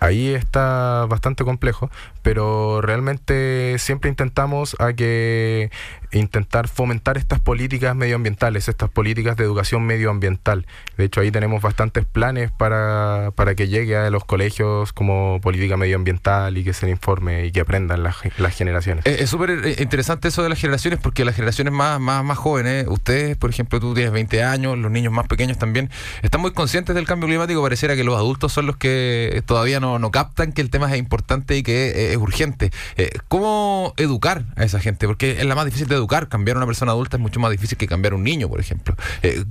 Ahí 0.00 0.34
está 0.34 1.06
bastante 1.08 1.44
complejo, 1.44 1.90
pero 2.22 2.80
realmente 2.80 3.78
siempre 3.78 4.10
intentamos 4.10 4.76
a 4.78 4.92
que 4.92 5.70
intentar 6.12 6.68
fomentar 6.68 7.18
estas 7.18 7.40
políticas 7.40 7.94
medioambientales, 7.94 8.68
estas 8.68 8.90
políticas 8.90 9.36
de 9.36 9.44
educación 9.44 9.84
medioambiental. 9.84 10.66
De 10.96 11.04
hecho, 11.04 11.20
ahí 11.20 11.30
tenemos 11.30 11.62
bastantes 11.62 12.04
planes 12.04 12.50
para, 12.50 13.32
para 13.34 13.54
que 13.54 13.68
llegue 13.68 13.96
a 13.96 14.10
los 14.10 14.24
colegios 14.24 14.92
como 14.92 15.40
política 15.42 15.76
medioambiental 15.76 16.56
y 16.58 16.64
que 16.64 16.72
se 16.72 16.88
informe 16.88 17.46
y 17.46 17.52
que 17.52 17.60
aprendan 17.60 18.02
las, 18.02 18.16
las 18.38 18.54
generaciones. 18.54 19.04
Es 19.06 19.30
súper 19.30 19.50
eh, 19.50 19.76
interesante 19.78 20.28
eso 20.28 20.42
de 20.42 20.48
las 20.48 20.58
generaciones 20.58 20.98
porque 21.00 21.24
las 21.24 21.34
generaciones 21.34 21.72
más, 21.72 22.00
más, 22.00 22.24
más 22.24 22.38
jóvenes, 22.38 22.86
ustedes, 22.88 23.36
por 23.36 23.50
ejemplo, 23.50 23.80
tú 23.80 23.94
tienes 23.94 24.12
20 24.12 24.42
años, 24.42 24.78
los 24.78 24.90
niños 24.90 25.12
más 25.12 25.26
pequeños 25.26 25.58
también, 25.58 25.90
están 26.22 26.40
muy 26.40 26.52
conscientes 26.52 26.94
del 26.94 27.06
cambio 27.06 27.28
climático. 27.28 27.62
Pareciera 27.62 27.96
que 27.96 28.04
los 28.04 28.16
adultos 28.16 28.52
son 28.52 28.66
los 28.66 28.76
que 28.76 29.42
todavía 29.46 29.65
no, 29.80 29.98
no 29.98 30.10
captan 30.10 30.52
que 30.52 30.60
el 30.60 30.70
tema 30.70 30.90
es 30.92 30.98
importante 30.98 31.56
y 31.56 31.62
que 31.62 31.88
eh, 31.88 32.12
es 32.12 32.16
urgente. 32.16 32.70
Eh, 32.96 33.10
¿Cómo 33.28 33.94
educar 33.96 34.44
a 34.56 34.64
esa 34.64 34.80
gente? 34.80 35.06
Porque 35.06 35.32
es 35.32 35.44
la 35.44 35.54
más 35.54 35.64
difícil 35.64 35.88
de 35.88 35.94
educar. 35.94 36.28
Cambiar 36.28 36.56
a 36.56 36.60
una 36.60 36.66
persona 36.66 36.92
adulta 36.92 37.16
es 37.16 37.20
mucho 37.20 37.40
más 37.40 37.50
difícil 37.50 37.76
que 37.78 37.86
cambiar 37.86 38.12
a 38.12 38.16
un 38.16 38.24
niño, 38.24 38.48
por 38.48 38.60
ejemplo. 38.60 38.96
Eh, 39.22 39.44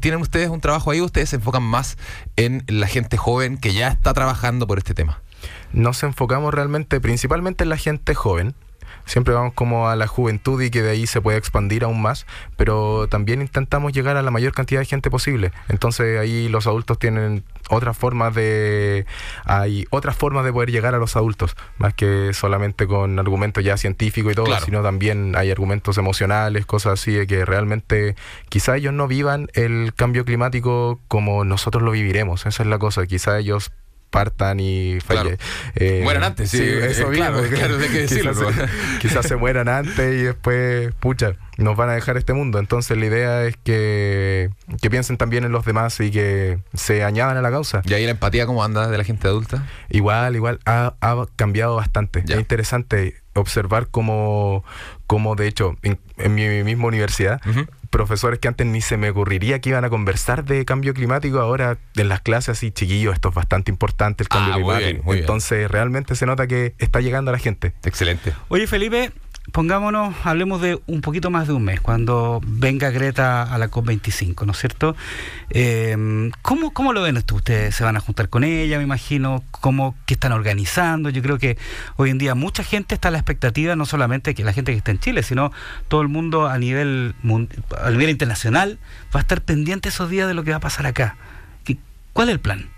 ¿Tienen 0.00 0.20
ustedes 0.20 0.48
un 0.48 0.60
trabajo 0.60 0.90
ahí? 0.90 1.00
¿Ustedes 1.00 1.30
se 1.30 1.36
enfocan 1.36 1.62
más 1.62 1.96
en 2.36 2.64
la 2.68 2.86
gente 2.86 3.16
joven 3.16 3.58
que 3.58 3.72
ya 3.72 3.88
está 3.88 4.12
trabajando 4.12 4.66
por 4.66 4.78
este 4.78 4.94
tema? 4.94 5.20
Nos 5.72 6.02
enfocamos 6.02 6.52
realmente 6.54 7.00
principalmente 7.00 7.64
en 7.64 7.70
la 7.70 7.76
gente 7.76 8.14
joven 8.14 8.54
Siempre 9.04 9.34
vamos 9.34 9.54
como 9.54 9.88
a 9.88 9.96
la 9.96 10.06
juventud 10.06 10.60
y 10.62 10.70
que 10.70 10.82
de 10.82 10.90
ahí 10.90 11.06
se 11.06 11.20
puede 11.20 11.38
expandir 11.38 11.84
aún 11.84 12.00
más, 12.00 12.26
pero 12.56 13.08
también 13.08 13.40
intentamos 13.40 13.92
llegar 13.92 14.16
a 14.16 14.22
la 14.22 14.30
mayor 14.30 14.52
cantidad 14.52 14.80
de 14.80 14.86
gente 14.86 15.10
posible. 15.10 15.52
Entonces 15.68 16.18
ahí 16.18 16.48
los 16.48 16.66
adultos 16.66 16.98
tienen 16.98 17.44
otras 17.70 17.96
formas 17.96 18.34
de 18.34 19.06
hay 19.44 19.86
otras 19.90 20.16
formas 20.16 20.44
de 20.44 20.52
poder 20.52 20.70
llegar 20.70 20.94
a 20.94 20.98
los 20.98 21.16
adultos, 21.16 21.56
más 21.78 21.94
que 21.94 22.32
solamente 22.32 22.86
con 22.86 23.18
argumentos 23.18 23.64
ya 23.64 23.76
científicos 23.76 24.32
y 24.32 24.34
todo, 24.34 24.60
sino 24.60 24.82
también 24.82 25.34
hay 25.36 25.50
argumentos 25.50 25.98
emocionales, 25.98 26.66
cosas 26.66 26.94
así 26.94 27.12
de 27.12 27.26
que 27.26 27.44
realmente 27.44 28.16
quizá 28.48 28.76
ellos 28.76 28.92
no 28.92 29.08
vivan 29.08 29.48
el 29.54 29.94
cambio 29.94 30.24
climático 30.24 31.00
como 31.08 31.44
nosotros 31.44 31.82
lo 31.82 31.92
viviremos, 31.92 32.46
esa 32.46 32.62
es 32.62 32.68
la 32.68 32.78
cosa, 32.78 33.06
quizá 33.06 33.38
ellos 33.38 33.72
partan 34.12 34.60
y 34.60 35.00
falle, 35.00 35.38
eh, 35.74 36.00
mueran 36.04 36.22
antes, 36.22 36.50
sí, 36.50 36.62
eso 36.62 37.10
eh, 37.10 37.16
claro, 37.16 37.42
claro, 37.48 37.78
que 37.78 37.88
decirlo. 37.88 38.32
Quizás, 39.00 39.26
se, 39.26 39.36
mueran 39.36 39.68
antes 39.68 40.14
y 40.14 40.22
después, 40.24 40.92
pucha, 41.00 41.32
nos 41.56 41.76
van 41.76 41.88
a 41.88 41.94
dejar 41.94 42.18
este 42.18 42.34
mundo. 42.34 42.58
Entonces 42.58 42.96
la 42.98 43.06
idea 43.06 43.44
es 43.44 43.56
que, 43.56 44.50
que 44.80 44.90
piensen 44.90 45.16
también 45.16 45.44
en 45.44 45.50
los 45.50 45.64
demás 45.64 45.98
y 46.00 46.10
que 46.10 46.58
se 46.74 47.02
añadan 47.02 47.38
a 47.38 47.42
la 47.42 47.50
causa. 47.50 47.80
¿Y 47.84 47.94
ahí 47.94 48.04
la 48.04 48.12
empatía 48.12 48.46
cómo 48.46 48.62
anda 48.62 48.88
de 48.88 48.98
la 48.98 49.04
gente 49.04 49.26
adulta? 49.26 49.66
Igual, 49.88 50.36
igual, 50.36 50.60
ha, 50.66 50.94
ha 51.00 51.26
cambiado 51.34 51.74
bastante. 51.74 52.22
Es 52.28 52.38
interesante 52.38 53.22
observar 53.34 53.88
cómo, 53.90 54.62
cómo 55.06 55.36
de 55.36 55.48
hecho, 55.48 55.76
en, 55.82 55.98
mi 56.34 56.62
misma 56.64 56.86
universidad, 56.86 57.40
profesores 57.92 58.40
que 58.40 58.48
antes 58.48 58.66
ni 58.66 58.80
se 58.80 58.96
me 58.96 59.10
ocurriría 59.10 59.60
que 59.60 59.68
iban 59.68 59.84
a 59.84 59.90
conversar 59.90 60.44
de 60.44 60.64
cambio 60.64 60.94
climático, 60.94 61.38
ahora 61.38 61.78
en 61.94 62.08
las 62.08 62.22
clases 62.22 62.58
así, 62.58 62.72
chiquillos, 62.72 63.14
esto 63.14 63.28
es 63.28 63.34
bastante 63.34 63.70
importante 63.70 64.24
el 64.24 64.28
cambio 64.28 64.54
ah, 64.54 64.56
climático. 64.56 65.14
Entonces 65.14 65.70
realmente 65.70 66.16
se 66.16 66.26
nota 66.26 66.48
que 66.48 66.74
está 66.78 67.00
llegando 67.00 67.30
a 67.30 67.32
la 67.32 67.38
gente. 67.38 67.74
Excelente. 67.84 68.32
Oye 68.48 68.66
Felipe, 68.66 69.12
pongámonos, 69.50 70.14
hablemos 70.22 70.60
de 70.60 70.80
un 70.86 71.00
poquito 71.00 71.30
más 71.30 71.48
de 71.48 71.54
un 71.54 71.64
mes, 71.64 71.80
cuando 71.80 72.40
venga 72.44 72.90
Greta 72.90 73.42
a 73.42 73.58
la 73.58 73.70
COP25, 73.70 74.46
¿no 74.46 74.52
es 74.52 74.58
cierto? 74.58 74.94
Eh, 75.50 76.30
¿cómo, 76.42 76.72
¿cómo, 76.72 76.92
lo 76.92 77.02
ven 77.02 77.16
ustedes? 77.16 77.74
¿Se 77.74 77.82
van 77.82 77.96
a 77.96 78.00
juntar 78.00 78.28
con 78.28 78.44
ella, 78.44 78.78
me 78.78 78.84
imagino? 78.84 79.42
¿Cómo, 79.50 79.96
¿Qué 80.06 80.14
están 80.14 80.32
organizando? 80.32 81.10
Yo 81.10 81.22
creo 81.22 81.38
que 81.38 81.58
hoy 81.96 82.10
en 82.10 82.18
día 82.18 82.34
mucha 82.34 82.62
gente 82.62 82.94
está 82.94 83.08
a 83.08 83.10
la 83.10 83.18
expectativa, 83.18 83.74
no 83.74 83.86
solamente 83.86 84.34
que 84.34 84.44
la 84.44 84.52
gente 84.52 84.72
que 84.72 84.78
está 84.78 84.92
en 84.92 85.00
Chile, 85.00 85.22
sino 85.22 85.50
todo 85.88 86.02
el 86.02 86.08
mundo 86.08 86.46
a 86.46 86.58
nivel, 86.58 87.14
a 87.80 87.90
nivel 87.90 88.10
internacional 88.10 88.78
va 89.14 89.20
a 89.20 89.22
estar 89.22 89.40
pendiente 89.40 89.88
esos 89.88 90.08
días 90.08 90.28
de 90.28 90.34
lo 90.34 90.44
que 90.44 90.50
va 90.50 90.58
a 90.58 90.60
pasar 90.60 90.86
acá. 90.86 91.16
¿Cuál 92.12 92.28
es 92.28 92.34
el 92.34 92.40
plan? 92.40 92.68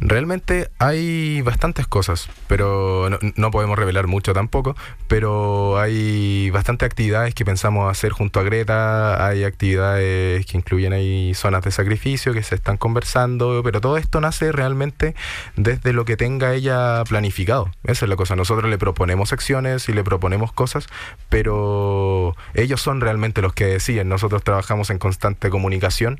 Realmente 0.00 0.70
hay 0.78 1.42
bastantes 1.42 1.86
cosas, 1.86 2.28
pero 2.46 3.08
no, 3.36 3.50
podemos 3.50 3.78
revelar 3.78 4.06
mucho 4.06 4.32
tampoco, 4.32 4.76
pero 5.08 5.78
hay 5.78 6.50
bastantes 6.50 6.86
actividades 6.86 7.34
que 7.34 7.44
pensamos 7.44 7.90
hacer 7.90 8.12
junto 8.12 8.40
a 8.40 8.42
Greta, 8.42 9.26
hay 9.26 9.44
actividades 9.44 10.44
que 10.46 10.56
incluyen 10.56 10.92
ahí 10.92 11.34
zonas 11.34 11.62
de 11.62 11.70
sacrificio 11.70 12.32
que 12.32 12.42
se 12.42 12.54
están 12.54 12.76
conversando, 12.76 13.62
pero 13.62 13.80
todo 13.80 13.96
esto 13.96 14.20
nace 14.20 14.52
realmente 14.52 15.14
desde 15.56 15.92
lo 15.92 16.04
que 16.04 16.16
tenga 16.16 16.54
ella 16.54 17.04
planificado. 17.08 17.70
Esa 17.84 18.04
es 18.04 18.08
la 18.08 18.16
cosa, 18.16 18.36
nosotros 18.36 18.70
le 18.70 18.78
proponemos 18.78 19.32
acciones 19.32 19.88
y 19.88 19.92
le 19.92 20.04
proponemos 20.04 20.52
cosas, 20.52 20.86
pero 21.28 22.36
ellos 22.54 22.80
son 22.80 23.00
realmente 23.00 23.42
los 23.42 23.52
que 23.52 23.66
deciden, 23.66 24.08
nosotros 24.08 24.42
trabajamos 24.42 24.90
en 24.90 24.98
constante 24.98 25.50
comunicación 25.50 26.18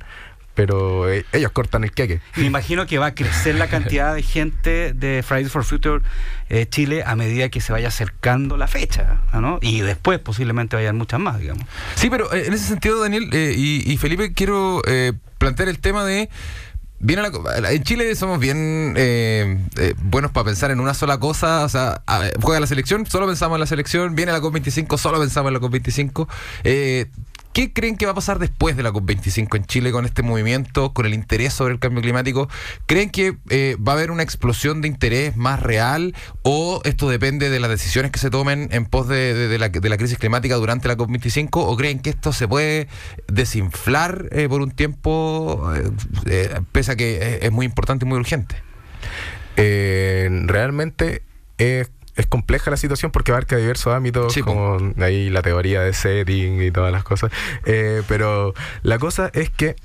pero 0.54 1.10
eh, 1.10 1.24
ellos 1.32 1.50
cortan 1.52 1.84
el 1.84 1.92
queque. 1.92 2.20
Me 2.36 2.44
imagino 2.44 2.86
que 2.86 2.98
va 2.98 3.06
a 3.06 3.14
crecer 3.14 3.54
la 3.54 3.68
cantidad 3.68 4.14
de 4.14 4.22
gente 4.22 4.92
de 4.92 5.22
Fridays 5.22 5.50
for 5.50 5.64
Future 5.64 6.02
eh, 6.48 6.66
Chile 6.68 7.02
a 7.06 7.16
medida 7.16 7.48
que 7.48 7.60
se 7.60 7.72
vaya 7.72 7.88
acercando 7.88 8.56
la 8.56 8.66
fecha, 8.66 9.20
¿no? 9.32 9.58
Y 9.62 9.80
después 9.80 10.18
posiblemente 10.18 10.76
vayan 10.76 10.96
muchas 10.96 11.20
más, 11.20 11.38
digamos. 11.38 11.64
Sí, 11.94 12.10
pero 12.10 12.32
eh, 12.32 12.46
en 12.46 12.52
ese 12.52 12.66
sentido, 12.66 13.00
Daniel 13.00 13.30
y, 13.32 13.96
Felipe, 13.96 14.32
quiero 14.32 14.82
plantear 15.38 15.68
el 15.68 15.78
tema 15.78 16.04
de... 16.04 16.28
Viene 17.04 17.20
en 17.70 17.82
Chile 17.82 18.14
somos 18.14 18.38
bien 18.38 18.94
buenos 20.04 20.30
para 20.30 20.44
pensar 20.44 20.70
en 20.70 20.78
una 20.78 20.94
sola 20.94 21.18
cosa. 21.18 21.64
O 21.64 21.68
sea, 21.68 22.02
juega 22.40 22.60
la 22.60 22.68
selección, 22.68 23.06
solo 23.06 23.26
pensamos 23.26 23.56
en 23.56 23.60
la 23.60 23.66
selección. 23.66 24.14
Viene 24.14 24.30
la 24.30 24.40
COP25, 24.40 24.96
solo 24.98 25.18
pensamos 25.18 25.48
en 25.48 25.54
la 25.54 25.60
COP25. 25.60 26.28
¿Qué 27.52 27.72
creen 27.72 27.96
que 27.96 28.06
va 28.06 28.12
a 28.12 28.14
pasar 28.14 28.38
después 28.38 28.76
de 28.76 28.82
la 28.82 28.92
COP25 28.92 29.56
en 29.56 29.64
Chile 29.66 29.92
con 29.92 30.06
este 30.06 30.22
movimiento, 30.22 30.94
con 30.94 31.04
el 31.04 31.12
interés 31.12 31.52
sobre 31.52 31.74
el 31.74 31.80
cambio 31.80 32.00
climático? 32.00 32.48
¿Creen 32.86 33.10
que 33.10 33.36
eh, 33.50 33.76
va 33.76 33.92
a 33.92 33.96
haber 33.96 34.10
una 34.10 34.22
explosión 34.22 34.80
de 34.80 34.88
interés 34.88 35.36
más 35.36 35.60
real 35.60 36.14
o 36.42 36.80
esto 36.84 37.10
depende 37.10 37.50
de 37.50 37.60
las 37.60 37.68
decisiones 37.68 38.10
que 38.10 38.18
se 38.18 38.30
tomen 38.30 38.70
en 38.72 38.86
pos 38.86 39.06
de, 39.06 39.58
la, 39.58 39.70
crisis 39.70 40.16
climática 40.16 40.54
durante 40.54 40.88
la 40.88 40.96
COP25? 40.96 41.48
¿O 41.52 41.76
creen 41.76 41.98
que 41.98 42.08
esto 42.08 42.32
se 42.32 42.48
puede 42.48 42.88
desinflar 43.28 44.28
eh, 44.32 44.48
por 44.48 44.62
un 44.62 44.70
tiempo, 44.70 45.70
eh, 46.26 46.58
pese 46.72 46.92
a 46.92 46.96
que 46.96 47.40
es 47.42 47.52
muy 47.52 47.66
importante 47.66 48.06
y 48.06 48.08
muy 48.08 48.18
urgente? 48.18 48.56
realmente 49.54 51.22
es 51.58 51.90
es 52.16 52.26
compleja 52.26 52.70
la 52.70 52.76
situación 52.76 53.10
porque 53.10 53.32
abarca 53.32 53.56
diversos 53.56 53.94
ámbitos, 53.94 54.34
como 54.44 54.78
ahí 55.00 55.30
la 55.30 55.42
teoría 55.42 55.82
de 55.82 55.92
setting 55.92 56.62
y 56.62 56.70
todas 56.70 56.92
las 56.92 57.04
cosas. 57.04 57.30
Eh, 57.64 58.02
pero 58.08 58.54
la 58.82 58.98
cosa 58.98 59.30
es 59.34 59.50
que 59.50 59.76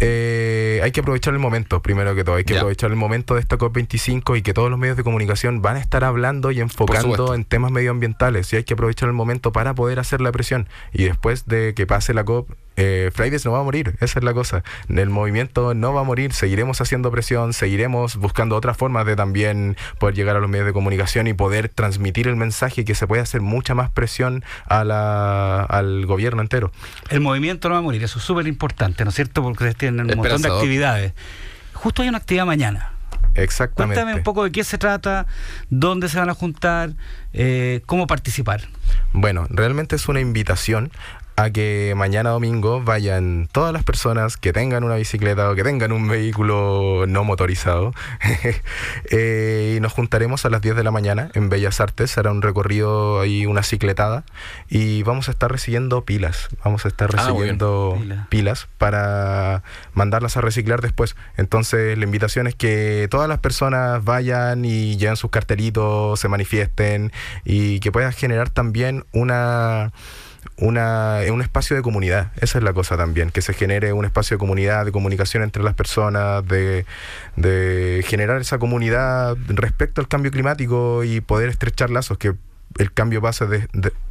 eh, 0.00 0.80
hay 0.82 0.92
que 0.92 1.00
aprovechar 1.00 1.34
el 1.34 1.40
momento, 1.40 1.82
primero 1.82 2.14
que 2.14 2.24
todo. 2.24 2.36
Hay 2.36 2.44
que 2.44 2.56
aprovechar 2.56 2.90
el 2.90 2.96
momento 2.96 3.34
de 3.34 3.40
esta 3.40 3.58
COP25 3.58 4.38
y 4.38 4.42
que 4.42 4.54
todos 4.54 4.70
los 4.70 4.78
medios 4.78 4.96
de 4.96 5.02
comunicación 5.02 5.60
van 5.60 5.76
a 5.76 5.80
estar 5.80 6.04
hablando 6.04 6.50
y 6.50 6.60
enfocando 6.60 7.34
en 7.34 7.44
temas 7.44 7.72
medioambientales. 7.72 8.52
Y 8.52 8.56
hay 8.56 8.64
que 8.64 8.74
aprovechar 8.74 9.08
el 9.08 9.14
momento 9.14 9.52
para 9.52 9.74
poder 9.74 9.98
hacer 9.98 10.20
la 10.20 10.30
presión. 10.30 10.68
Y 10.92 11.04
después 11.04 11.46
de 11.46 11.74
que 11.74 11.86
pase 11.86 12.14
la 12.14 12.24
COP, 12.24 12.48
eh, 12.80 13.10
Fridays 13.12 13.44
no 13.44 13.50
va 13.50 13.58
a 13.58 13.62
morir, 13.64 13.96
esa 14.00 14.20
es 14.20 14.24
la 14.24 14.32
cosa. 14.32 14.62
El 14.88 15.10
movimiento 15.10 15.74
no 15.74 15.92
va 15.92 16.02
a 16.02 16.04
morir, 16.04 16.32
seguiremos 16.32 16.80
haciendo 16.80 17.10
presión, 17.10 17.52
seguiremos 17.52 18.14
buscando 18.14 18.54
otras 18.54 18.76
formas 18.76 19.04
de 19.04 19.16
también 19.16 19.76
poder 19.98 20.14
llegar 20.14 20.36
a 20.36 20.38
los 20.38 20.48
medios 20.48 20.64
de 20.64 20.72
comunicación 20.72 21.26
y 21.26 21.34
poder 21.34 21.70
transmitir 21.70 22.28
el 22.28 22.36
mensaje 22.36 22.84
que 22.84 22.94
se 22.94 23.08
puede 23.08 23.20
hacer 23.20 23.40
mucha 23.40 23.74
más 23.74 23.90
presión 23.90 24.44
a 24.64 24.84
la, 24.84 25.64
al 25.64 26.06
gobierno 26.06 26.40
entero. 26.40 26.70
El 27.10 27.20
movimiento 27.20 27.68
no 27.68 27.74
va 27.74 27.80
a 27.80 27.82
morir, 27.82 28.04
eso 28.04 28.20
es 28.20 28.24
súper 28.24 28.46
importante, 28.46 29.02
¿no 29.02 29.10
es 29.10 29.16
cierto? 29.16 29.42
Porque 29.42 29.64
ustedes 29.64 29.76
tienen 29.76 30.08
un 30.08 30.16
montón 30.16 30.40
de 30.40 30.48
actividades. 30.48 31.14
Justo 31.72 32.02
hay 32.02 32.08
una 32.08 32.18
actividad 32.18 32.46
mañana. 32.46 32.92
Exactamente. 33.34 33.94
Cuéntame 33.94 34.18
un 34.18 34.24
poco 34.24 34.44
de 34.44 34.52
qué 34.52 34.64
se 34.64 34.78
trata, 34.78 35.26
dónde 35.70 36.08
se 36.08 36.18
van 36.18 36.30
a 36.30 36.34
juntar, 36.34 36.92
eh, 37.32 37.82
cómo 37.86 38.06
participar. 38.06 38.62
Bueno, 39.12 39.46
realmente 39.48 39.96
es 39.96 40.08
una 40.08 40.20
invitación 40.20 40.90
a 41.38 41.50
que 41.50 41.94
mañana 41.96 42.30
domingo 42.30 42.82
vayan 42.82 43.48
todas 43.52 43.72
las 43.72 43.84
personas 43.84 44.36
que 44.36 44.52
tengan 44.52 44.82
una 44.82 44.96
bicicleta 44.96 45.48
o 45.48 45.54
que 45.54 45.62
tengan 45.62 45.92
un 45.92 46.08
vehículo 46.08 47.04
no 47.06 47.24
motorizado. 47.24 47.94
Eh, 49.10 49.74
y 49.76 49.80
nos 49.80 49.92
juntaremos 49.92 50.44
a 50.44 50.50
las 50.50 50.60
10 50.60 50.76
de 50.76 50.82
la 50.82 50.90
mañana 50.90 51.30
en 51.34 51.48
Bellas 51.48 51.80
Artes, 51.80 52.10
será 52.10 52.30
un 52.30 52.42
recorrido 52.42 53.20
ahí, 53.20 53.46
una 53.46 53.62
cicletada. 53.62 54.24
Y 54.68 55.02
vamos 55.02 55.28
a 55.28 55.30
estar 55.30 55.50
recibiendo 55.50 56.04
pilas, 56.04 56.48
vamos 56.64 56.84
a 56.84 56.88
estar 56.88 57.10
ah, 57.12 57.16
recibiendo 57.16 57.98
pilas 58.28 58.68
para 58.76 59.62
mandarlas 59.94 60.36
a 60.36 60.40
reciclar 60.40 60.80
después. 60.80 61.16
Entonces 61.36 61.96
la 61.96 62.04
invitación 62.04 62.46
es 62.46 62.54
que 62.54 63.08
todas 63.10 63.28
las 63.28 63.38
personas 63.38 64.04
vayan 64.04 64.64
y 64.64 64.96
lleven 64.96 65.16
sus 65.16 65.30
cartelitos, 65.30 66.20
se 66.20 66.28
manifiesten 66.28 67.12
y 67.44 67.80
que 67.80 67.92
pueda 67.92 68.12
generar 68.12 68.50
también 68.50 69.04
una 69.12 69.92
una, 70.58 71.20
un 71.30 71.40
espacio 71.40 71.76
de 71.76 71.82
comunidad. 71.82 72.32
Esa 72.40 72.58
es 72.58 72.64
la 72.64 72.72
cosa 72.72 72.96
también, 72.96 73.30
que 73.30 73.42
se 73.42 73.54
genere 73.54 73.92
un 73.92 74.04
espacio 74.04 74.36
de 74.36 74.38
comunidad, 74.38 74.84
de 74.84 74.92
comunicación 74.92 75.42
entre 75.42 75.62
las 75.62 75.74
personas, 75.74 76.46
de, 76.46 76.84
de 77.36 78.04
generar 78.06 78.40
esa 78.40 78.58
comunidad 78.58 79.36
respecto 79.48 80.00
al 80.00 80.08
cambio 80.08 80.30
climático 80.30 81.04
y 81.04 81.20
poder 81.20 81.48
estrechar 81.48 81.90
lazos, 81.90 82.18
que 82.18 82.34
el 82.78 82.92
cambio 82.92 83.20
base 83.20 83.46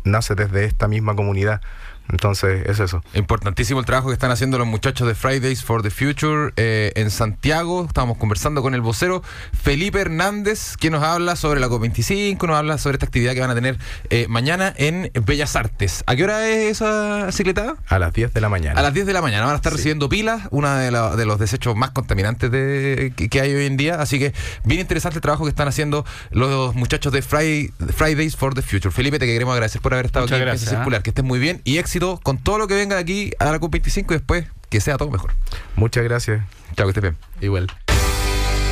nace 0.03 0.35
desde 0.35 0.65
esta 0.65 0.87
misma 0.87 1.15
comunidad. 1.15 1.61
Entonces, 2.09 2.65
es 2.67 2.79
eso. 2.79 3.03
Importantísimo 3.13 3.79
el 3.79 3.85
trabajo 3.85 4.07
que 4.07 4.13
están 4.13 4.31
haciendo 4.31 4.57
los 4.57 4.67
muchachos 4.67 5.07
de 5.07 5.15
Fridays 5.15 5.63
for 5.63 5.81
the 5.81 5.89
Future 5.89 6.53
eh, 6.55 6.93
en 6.95 7.11
Santiago. 7.11 7.85
Estábamos 7.85 8.17
conversando 8.17 8.61
con 8.61 8.73
el 8.73 8.81
vocero 8.81 9.23
Felipe 9.51 9.99
Hernández, 9.99 10.77
que 10.77 10.89
nos 10.89 11.03
habla 11.03 11.35
sobre 11.35 11.59
la 11.59 11.67
COP25, 11.67 12.47
nos 12.47 12.57
habla 12.57 12.77
sobre 12.77 12.95
esta 12.95 13.05
actividad 13.05 13.33
que 13.33 13.41
van 13.41 13.49
a 13.49 13.55
tener 13.55 13.77
eh, 14.09 14.27
mañana 14.29 14.73
en 14.77 15.11
Bellas 15.25 15.55
Artes. 15.55 16.03
¿A 16.07 16.15
qué 16.15 16.23
hora 16.23 16.47
es 16.47 16.71
esa 16.71 17.31
cicletada? 17.31 17.75
A 17.87 17.99
las 17.99 18.13
10 18.13 18.33
de 18.33 18.41
la 18.41 18.49
mañana. 18.49 18.79
A 18.79 18.83
las 18.83 18.93
10 18.93 19.05
de 19.05 19.13
la 19.13 19.21
mañana. 19.21 19.45
Van 19.45 19.53
a 19.53 19.57
estar 19.57 19.73
recibiendo 19.73 20.07
pilas, 20.07 20.43
uno 20.51 20.73
de, 20.75 20.91
de, 20.91 21.25
los 21.25 21.39
desechos 21.39 21.75
más 21.75 21.91
contaminantes 21.91 22.49
de, 22.51 23.13
que, 23.15 23.41
hay 23.41 23.53
hoy 23.53 23.65
en 23.65 23.75
día. 23.75 23.95
Así 24.01 24.17
que, 24.17 24.33
bien 24.63 24.79
interesante 24.79 25.17
el 25.17 25.21
trabajo 25.21 25.43
que 25.43 25.49
están 25.49 25.67
haciendo 25.67 26.05
los 26.31 26.73
muchachos 26.75 27.11
de 27.11 27.21
Fridays 27.21 28.35
for 28.37 28.53
the 28.53 28.61
Future. 28.61 28.91
Felipe, 28.91 29.19
te 29.19 29.25
queremos 29.25 29.53
agradecer 29.53 29.81
por 29.81 29.93
haber 29.93 30.05
estado 30.05 30.25
aquí 30.25 30.35
en 30.35 30.57
Circular. 30.57 31.03
Que 31.03 31.09
estés 31.09 31.25
muy 31.25 31.39
bien 31.39 31.61
y 31.63 31.77
éxito 31.77 31.96
con 32.23 32.37
todo 32.37 32.57
lo 32.57 32.67
que 32.67 32.75
venga 32.75 32.95
de 32.95 33.01
aquí 33.01 33.31
a 33.39 33.45
la 33.45 33.59
COP25 33.59 34.05
y 34.11 34.13
después 34.13 34.45
que 34.69 34.81
sea 34.81 34.97
todo 34.97 35.09
mejor. 35.09 35.33
Muchas 35.75 36.03
gracias. 36.03 36.41
Chao, 36.75 36.85
que 36.85 36.91
estés 36.91 37.01
bien. 37.01 37.17
Igual. 37.41 37.67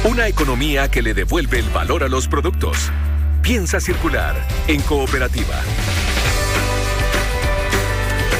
Una 0.03 0.27
economía 0.27 0.91
que 0.91 1.01
le 1.01 1.13
devuelve 1.13 1.59
el 1.59 1.69
valor 1.69 2.03
a 2.03 2.07
los 2.07 2.27
productos 2.27 2.91
Piensa 3.45 3.79
circular 3.79 4.35
en 4.67 4.81
cooperativa. 4.81 5.61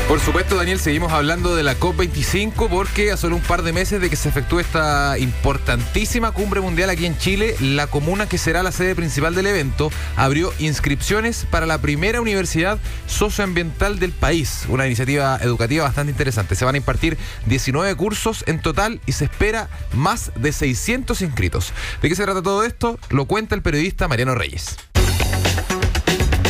Por 0.07 0.19
supuesto, 0.19 0.55
Daniel, 0.55 0.79
seguimos 0.79 1.11
hablando 1.11 1.55
de 1.55 1.63
la 1.63 1.79
COP25 1.79 2.69
porque 2.69 3.11
a 3.11 3.17
solo 3.17 3.37
un 3.37 3.41
par 3.41 3.63
de 3.63 3.73
meses 3.73 3.99
de 3.99 4.07
que 4.11 4.15
se 4.15 4.29
efectúe 4.29 4.59
esta 4.59 5.17
importantísima 5.17 6.31
cumbre 6.31 6.61
mundial 6.61 6.91
aquí 6.91 7.07
en 7.07 7.17
Chile, 7.17 7.55
la 7.59 7.87
comuna 7.87 8.29
que 8.29 8.37
será 8.37 8.61
la 8.61 8.71
sede 8.71 8.93
principal 8.93 9.33
del 9.33 9.47
evento 9.47 9.91
abrió 10.15 10.53
inscripciones 10.59 11.47
para 11.49 11.65
la 11.65 11.79
primera 11.79 12.21
universidad 12.21 12.77
socioambiental 13.07 13.97
del 13.97 14.11
país, 14.11 14.65
una 14.69 14.85
iniciativa 14.85 15.39
educativa 15.41 15.85
bastante 15.85 16.11
interesante. 16.11 16.53
Se 16.53 16.65
van 16.65 16.75
a 16.75 16.77
impartir 16.77 17.17
19 17.47 17.95
cursos 17.95 18.43
en 18.45 18.61
total 18.61 19.01
y 19.07 19.13
se 19.13 19.25
espera 19.25 19.69
más 19.91 20.31
de 20.35 20.51
600 20.51 21.19
inscritos. 21.23 21.73
¿De 22.03 22.09
qué 22.09 22.15
se 22.15 22.23
trata 22.23 22.43
todo 22.43 22.63
esto? 22.63 22.99
Lo 23.09 23.25
cuenta 23.25 23.55
el 23.55 23.63
periodista 23.63 24.07
Mariano 24.07 24.35
Reyes. 24.35 24.77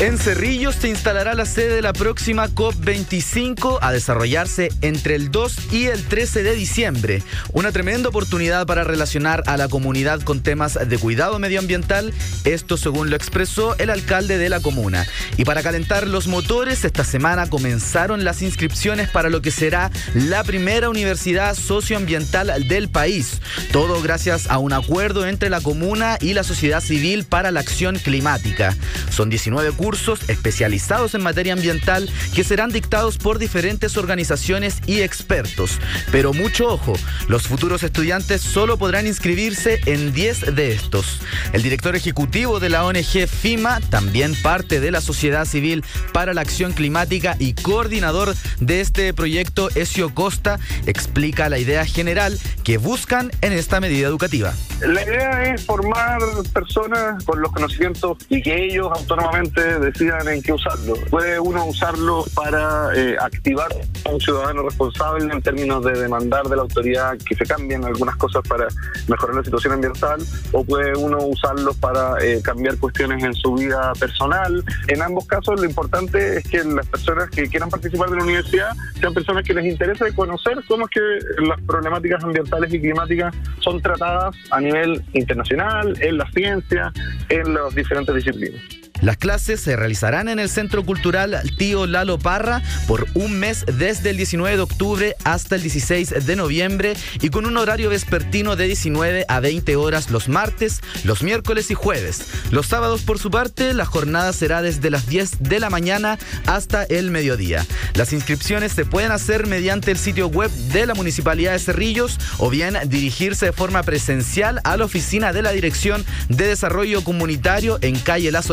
En 0.01 0.17
Cerrillos 0.17 0.75
se 0.75 0.89
instalará 0.89 1.35
la 1.35 1.45
sede 1.45 1.75
de 1.75 1.81
la 1.81 1.93
próxima 1.93 2.49
COP25 2.49 3.79
a 3.81 3.93
desarrollarse 3.93 4.67
entre 4.81 5.15
el 5.15 5.31
2 5.31 5.71
y 5.71 5.85
el 5.85 6.03
13 6.03 6.43
de 6.43 6.53
diciembre. 6.53 7.23
Una 7.53 7.71
tremenda 7.71 8.09
oportunidad 8.09 8.65
para 8.65 8.83
relacionar 8.83 9.43
a 9.45 9.55
la 9.55 9.69
comunidad 9.69 10.19
con 10.21 10.43
temas 10.43 10.77
de 10.85 10.97
cuidado 10.97 11.39
medioambiental, 11.39 12.13
esto 12.43 12.75
según 12.75 13.09
lo 13.09 13.15
expresó 13.15 13.77
el 13.77 13.89
alcalde 13.89 14.37
de 14.37 14.49
la 14.49 14.59
comuna. 14.59 15.07
Y 15.37 15.45
para 15.45 15.63
calentar 15.63 16.07
los 16.07 16.27
motores, 16.27 16.83
esta 16.83 17.05
semana 17.05 17.49
comenzaron 17.49 18.25
las 18.25 18.41
inscripciones 18.41 19.09
para 19.09 19.29
lo 19.29 19.41
que 19.41 19.51
será 19.51 19.91
la 20.13 20.43
primera 20.43 20.89
universidad 20.89 21.55
socioambiental 21.55 22.67
del 22.67 22.89
país. 22.89 23.39
Todo 23.71 24.01
gracias 24.01 24.49
a 24.49 24.57
un 24.57 24.73
acuerdo 24.73 25.25
entre 25.25 25.49
la 25.49 25.61
comuna 25.61 26.17
y 26.19 26.33
la 26.33 26.43
sociedad 26.43 26.81
civil 26.81 27.23
para 27.23 27.51
la 27.51 27.61
acción 27.61 27.97
climática. 27.97 28.75
Son 29.09 29.29
19 29.29 29.71
cursos 29.71 29.84
especializados 29.85 31.13
en 31.13 31.21
materia 31.21 31.53
ambiental 31.53 32.09
que 32.33 32.43
serán 32.43 32.71
dictados 32.71 33.17
por 33.17 33.37
diferentes 33.37 33.97
organizaciones 33.97 34.77
y 34.87 35.01
expertos. 35.01 35.79
Pero 36.11 36.33
mucho 36.33 36.67
ojo, 36.67 36.93
los 37.27 37.43
futuros 37.43 37.83
estudiantes 37.83 38.41
solo 38.41 38.77
podrán 38.77 39.05
inscribirse 39.05 39.79
en 39.85 40.13
10 40.13 40.55
de 40.55 40.71
estos. 40.71 41.21
El 41.53 41.61
director 41.61 41.95
ejecutivo 41.95 42.59
de 42.59 42.69
la 42.69 42.85
ONG 42.85 43.27
FIMA, 43.27 43.79
también 43.89 44.33
parte 44.41 44.79
de 44.79 44.91
la 44.91 45.01
sociedad 45.01 45.45
civil 45.45 45.83
para 46.13 46.33
la 46.33 46.41
acción 46.41 46.73
climática 46.73 47.35
y 47.39 47.53
coordinador 47.53 48.35
de 48.59 48.81
este 48.81 49.13
proyecto, 49.13 49.69
Ezio 49.75 50.13
Costa, 50.13 50.59
explica 50.85 51.49
la 51.49 51.59
idea 51.59 51.85
general 51.85 52.39
que 52.63 52.77
buscan 52.77 53.31
en 53.41 53.53
esta 53.53 53.79
medida 53.79 54.07
educativa. 54.07 54.53
La 54.81 55.03
idea 55.03 55.53
es 55.53 55.65
formar 55.65 56.19
personas 56.53 57.23
con 57.23 57.41
los 57.41 57.51
conocimientos 57.51 58.17
y 58.29 58.41
que 58.41 58.65
ellos 58.65 58.89
autónomamente 58.91 59.74
decidan 59.79 60.27
en 60.27 60.41
qué 60.41 60.53
usarlo. 60.53 60.95
Puede 61.09 61.39
uno 61.39 61.65
usarlo 61.65 62.25
para 62.33 62.93
eh, 62.95 63.15
activar 63.19 63.69
a 64.05 64.09
un 64.09 64.19
ciudadano 64.19 64.63
responsable 64.63 65.33
en 65.33 65.41
términos 65.41 65.83
de 65.83 65.93
demandar 65.93 66.45
de 66.47 66.55
la 66.55 66.63
autoridad 66.63 67.17
que 67.17 67.35
se 67.35 67.45
cambien 67.45 67.83
algunas 67.83 68.15
cosas 68.15 68.43
para 68.47 68.67
mejorar 69.07 69.35
la 69.35 69.43
situación 69.43 69.73
ambiental, 69.73 70.21
o 70.51 70.63
puede 70.63 70.97
uno 70.97 71.17
usarlo 71.19 71.73
para 71.73 72.23
eh, 72.23 72.41
cambiar 72.43 72.77
cuestiones 72.77 73.23
en 73.23 73.33
su 73.33 73.53
vida 73.53 73.93
personal. 73.99 74.63
En 74.87 75.01
ambos 75.01 75.25
casos, 75.25 75.59
lo 75.59 75.65
importante 75.65 76.37
es 76.37 76.43
que 76.47 76.63
las 76.63 76.87
personas 76.87 77.29
que 77.29 77.47
quieran 77.47 77.69
participar 77.69 78.09
de 78.09 78.17
la 78.17 78.23
universidad 78.23 78.71
sean 78.99 79.13
personas 79.13 79.43
que 79.43 79.53
les 79.53 79.65
interese 79.65 80.13
conocer 80.13 80.57
cómo 80.67 80.85
es 80.85 80.91
que 80.91 81.43
las 81.47 81.61
problemáticas 81.61 82.23
ambientales 82.23 82.73
y 82.73 82.79
climáticas 82.79 83.33
son 83.59 83.81
tratadas 83.81 84.35
a 84.51 84.59
nivel 84.59 85.03
internacional, 85.13 85.95
en 86.01 86.17
la 86.17 86.29
ciencia, 86.31 86.91
en 87.29 87.53
las 87.53 87.73
diferentes 87.75 88.15
disciplinas. 88.15 88.84
Las 89.01 89.17
clases 89.17 89.59
se 89.59 89.75
realizarán 89.75 90.29
en 90.29 90.39
el 90.39 90.49
Centro 90.49 90.83
Cultural 90.85 91.41
Tío 91.57 91.85
Lalo 91.85 92.17
Parra 92.17 92.61
por 92.87 93.07
un 93.13 93.37
mes 93.37 93.65
desde 93.65 94.11
el 94.11 94.17
19 94.17 94.55
de 94.55 94.61
octubre 94.61 95.15
hasta 95.23 95.55
el 95.55 95.61
16 95.61 96.25
de 96.25 96.35
noviembre 96.35 96.93
y 97.21 97.29
con 97.29 97.45
un 97.45 97.57
horario 97.57 97.89
vespertino 97.89 98.55
de 98.55 98.67
19 98.67 99.25
a 99.27 99.39
20 99.39 99.75
horas 99.75 100.09
los 100.09 100.29
martes, 100.29 100.81
los 101.03 101.23
miércoles 101.23 101.71
y 101.71 101.73
jueves. 101.73 102.25
Los 102.51 102.67
sábados, 102.67 103.01
por 103.01 103.19
su 103.19 103.29
parte, 103.29 103.73
la 103.73 103.85
jornada 103.85 104.31
será 104.33 104.61
desde 104.61 104.89
las 104.89 105.07
10 105.07 105.43
de 105.43 105.59
la 105.59 105.69
mañana 105.69 106.17
hasta 106.45 106.83
el 106.83 107.11
mediodía. 107.11 107.65
Las 107.95 108.13
inscripciones 108.13 108.71
se 108.71 108.85
pueden 108.85 109.11
hacer 109.11 109.45
mediante 109.45 109.91
el 109.91 109.97
sitio 109.97 110.27
web 110.27 110.49
de 110.71 110.85
la 110.85 110.93
Municipalidad 110.93 111.51
de 111.51 111.59
Cerrillos 111.59 112.17
o 112.37 112.49
bien 112.49 112.77
dirigirse 112.87 113.47
de 113.47 113.53
forma 113.53 113.83
presencial 113.83 114.61
a 114.63 114.77
la 114.77 114.85
oficina 114.85 115.33
de 115.33 115.41
la 115.41 115.51
Dirección 115.51 116.05
de 116.29 116.47
Desarrollo 116.47 117.03
Comunitario 117.03 117.77
en 117.81 117.99
calle 117.99 118.31
Las 118.31 118.49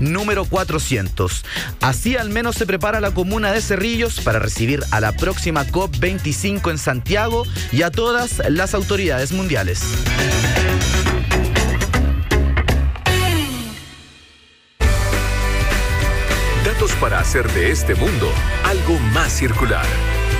Número 0.00 0.44
400. 0.44 1.44
Así 1.80 2.16
al 2.16 2.30
menos 2.30 2.56
se 2.56 2.66
prepara 2.66 3.00
la 3.00 3.12
comuna 3.12 3.52
de 3.52 3.60
Cerrillos 3.60 4.20
para 4.20 4.38
recibir 4.38 4.82
a 4.90 5.00
la 5.00 5.12
próxima 5.12 5.64
COP25 5.66 6.70
en 6.70 6.78
Santiago 6.78 7.44
y 7.72 7.82
a 7.82 7.90
todas 7.90 8.42
las 8.48 8.74
autoridades 8.74 9.32
mundiales. 9.32 9.80
Datos 16.64 16.92
para 17.00 17.20
hacer 17.20 17.50
de 17.52 17.70
este 17.70 17.94
mundo 17.94 18.30
algo 18.64 18.98
más 19.12 19.32
circular. 19.32 19.86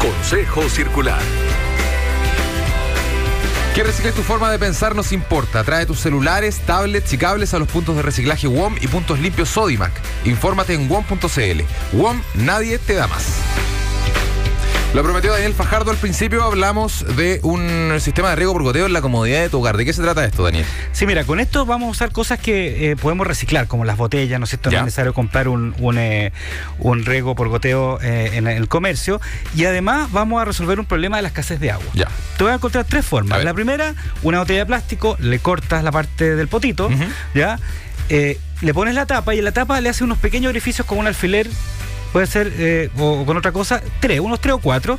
Consejo 0.01 0.69
Circular. 0.69 1.23
Que 3.77 3.85
recicles 3.85 4.15
tu 4.15 4.23
forma 4.23 4.51
de 4.51 4.59
pensar 4.59 4.95
nos 4.95 5.13
importa. 5.13 5.63
Trae 5.63 5.85
tus 5.85 6.01
celulares, 6.01 6.61
tablets 6.65 7.13
y 7.13 7.19
cables 7.19 7.53
a 7.53 7.59
los 7.59 7.69
puntos 7.69 7.95
de 7.95 8.01
reciclaje 8.01 8.47
WOM 8.47 8.75
y 8.81 8.89
puntos 8.89 9.19
limpios 9.19 9.51
Sodimac. 9.51 9.93
Infórmate 10.25 10.73
en 10.73 10.89
WOM.cl. 10.89 11.61
WOM, 11.93 12.23
nadie 12.37 12.79
te 12.79 12.95
da 12.95 13.07
más. 13.07 13.27
Lo 14.95 15.03
prometió 15.03 15.31
Daniel 15.33 15.53
Fajardo 15.53 15.91
al 15.91 15.99
principio, 15.99 16.43
hablamos 16.43 17.05
de 17.17 17.41
un 17.43 17.93
sistema 18.01 18.31
de 18.31 18.37
riego 18.37 18.55
por 18.55 18.63
goteo 18.63 18.87
en 18.87 18.95
la 18.95 19.03
comodidad 19.03 19.43
de 19.43 19.51
tu 19.51 19.59
hogar. 19.59 19.77
¿De 19.77 19.85
qué 19.85 19.93
se 19.93 20.01
trata 20.01 20.25
esto, 20.25 20.43
Daniel? 20.43 20.65
Sí, 20.93 21.05
mira, 21.05 21.25
con 21.25 21.39
esto 21.39 21.67
vamos 21.67 21.89
a 21.89 21.91
usar 21.91 22.13
cosas 22.13 22.39
que 22.39 22.93
eh, 22.93 22.97
podemos 22.97 23.27
reciclar, 23.27 23.67
como 23.67 23.85
las 23.85 23.99
botellas, 23.99 24.41
¿no 24.41 24.45
es 24.45 24.51
cierto? 24.51 24.71
No 24.71 24.79
es 24.79 24.85
necesario 24.85 25.13
comprar 25.13 25.49
un, 25.49 25.75
un, 25.81 25.99
eh, 25.99 26.33
un 26.79 27.05
riego 27.05 27.35
por 27.35 27.49
goteo 27.49 28.01
eh, 28.01 28.33
en 28.35 28.47
el 28.47 28.69
comercio. 28.69 29.21
Y 29.55 29.67
además 29.67 30.11
vamos 30.13 30.41
a 30.41 30.47
resolver 30.47 30.81
un 30.81 30.87
problema 30.87 31.17
de 31.17 31.23
la 31.23 31.29
escasez 31.29 31.61
de 31.61 31.73
agua. 31.73 31.87
Ya. 31.93 32.09
Te 32.39 32.45
voy 32.45 32.53
a 32.53 32.57
encontrar 32.57 32.87
tres 32.87 33.05
formas. 33.05 33.45
La 33.45 33.53
primera, 33.53 33.95
una 34.23 34.39
botella 34.39 34.61
de 34.61 34.67
plástico, 34.67 35.17
le 35.21 35.41
cortas 35.41 35.85
la 35.85 35.93
parte 35.93 36.37
del 36.37 36.49
potito, 36.49 36.89
¿ya? 37.35 37.59
le 38.09 38.73
pones 38.73 38.95
la 38.95 39.05
tapa 39.05 39.35
y 39.35 39.39
en 39.41 39.45
la 39.45 39.53
tapa 39.53 39.79
le 39.83 39.91
haces 39.91 40.03
unos 40.03 40.17
pequeños 40.17 40.49
orificios 40.49 40.87
con 40.87 40.97
un 40.97 41.07
alfiler 41.07 41.51
puede 42.13 42.27
ser 42.27 42.53
eh, 42.57 42.91
o, 42.99 43.25
con 43.25 43.37
otra 43.37 43.53
cosa, 43.53 43.83
tres, 44.01 44.21
unos 44.21 44.41
tres 44.41 44.55
o 44.55 44.59
cuatro, 44.59 44.99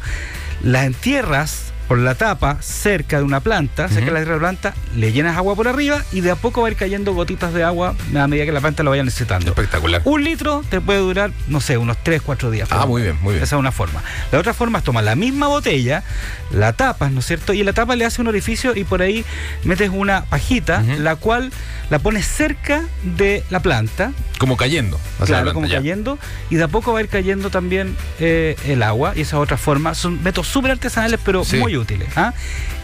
las 0.61 0.85
entierras 0.85 1.66
por 1.87 1.97
la 1.97 2.15
tapa 2.15 2.57
cerca 2.61 3.17
de 3.17 3.23
una 3.23 3.39
planta, 3.39 3.87
cerca 3.87 4.11
de 4.11 4.25
la 4.25 4.37
planta, 4.37 4.73
le 4.95 5.11
llenas 5.11 5.37
agua 5.37 5.55
por 5.55 5.67
arriba 5.67 6.03
y 6.11 6.21
de 6.21 6.31
a 6.31 6.35
poco 6.35 6.61
va 6.61 6.67
a 6.67 6.71
ir 6.71 6.77
cayendo 6.77 7.13
gotitas 7.13 7.53
de 7.53 7.63
agua 7.63 7.95
a 8.15 8.27
medida 8.27 8.45
que 8.45 8.51
la 8.51 8.59
planta 8.59 8.83
lo 8.83 8.89
vaya 8.89 9.03
necesitando. 9.03 9.51
Espectacular. 9.51 10.01
Un 10.03 10.23
litro 10.23 10.63
te 10.69 10.81
puede 10.81 10.99
durar, 10.99 11.31
no 11.47 11.61
sé, 11.61 11.77
unos 11.77 11.97
3, 12.03 12.21
4 12.21 12.51
días. 12.51 12.69
Ah, 12.71 12.85
muy 12.85 13.01
bien, 13.01 13.17
muy 13.21 13.33
bien. 13.33 13.43
Esa 13.43 13.55
es 13.55 13.59
una 13.59 13.71
forma. 13.71 14.03
La 14.31 14.39
otra 14.39 14.53
forma 14.53 14.79
es 14.79 14.83
tomar 14.83 15.03
la 15.03 15.15
misma 15.15 15.47
botella, 15.47 16.03
la 16.51 16.73
tapas, 16.73 17.11
¿no 17.11 17.19
es 17.19 17.25
cierto? 17.25 17.53
Y 17.53 17.61
en 17.61 17.65
la 17.65 17.73
tapa 17.73 17.95
le 17.95 18.05
hace 18.05 18.21
un 18.21 18.27
orificio 18.27 18.75
y 18.75 18.83
por 18.83 19.01
ahí 19.01 19.23
metes 19.63 19.89
una 19.93 20.25
pajita, 20.25 20.81
la 20.81 21.15
cual 21.15 21.51
la 21.89 21.99
pones 21.99 22.27
cerca 22.27 22.83
de 23.03 23.43
la 23.49 23.61
planta. 23.61 24.11
Como 24.39 24.57
cayendo. 24.57 24.99
Claro, 25.25 25.53
como 25.53 25.67
cayendo. 25.67 26.19
Y 26.49 26.55
de 26.55 26.63
a 26.63 26.67
poco 26.67 26.93
va 26.93 26.99
a 26.99 27.01
ir 27.01 27.07
cayendo 27.07 27.49
también 27.49 27.95
eh, 28.19 28.55
el 28.65 28.83
agua. 28.83 29.13
Y 29.15 29.21
esa 29.21 29.39
otra 29.39 29.57
forma. 29.57 29.95
Son 29.95 30.21
métodos 30.21 30.47
súper 30.47 30.71
artesanales, 30.71 31.19
pero 31.23 31.43
muy 31.59 31.76
útiles. 31.77 32.09
¿ah? 32.15 32.33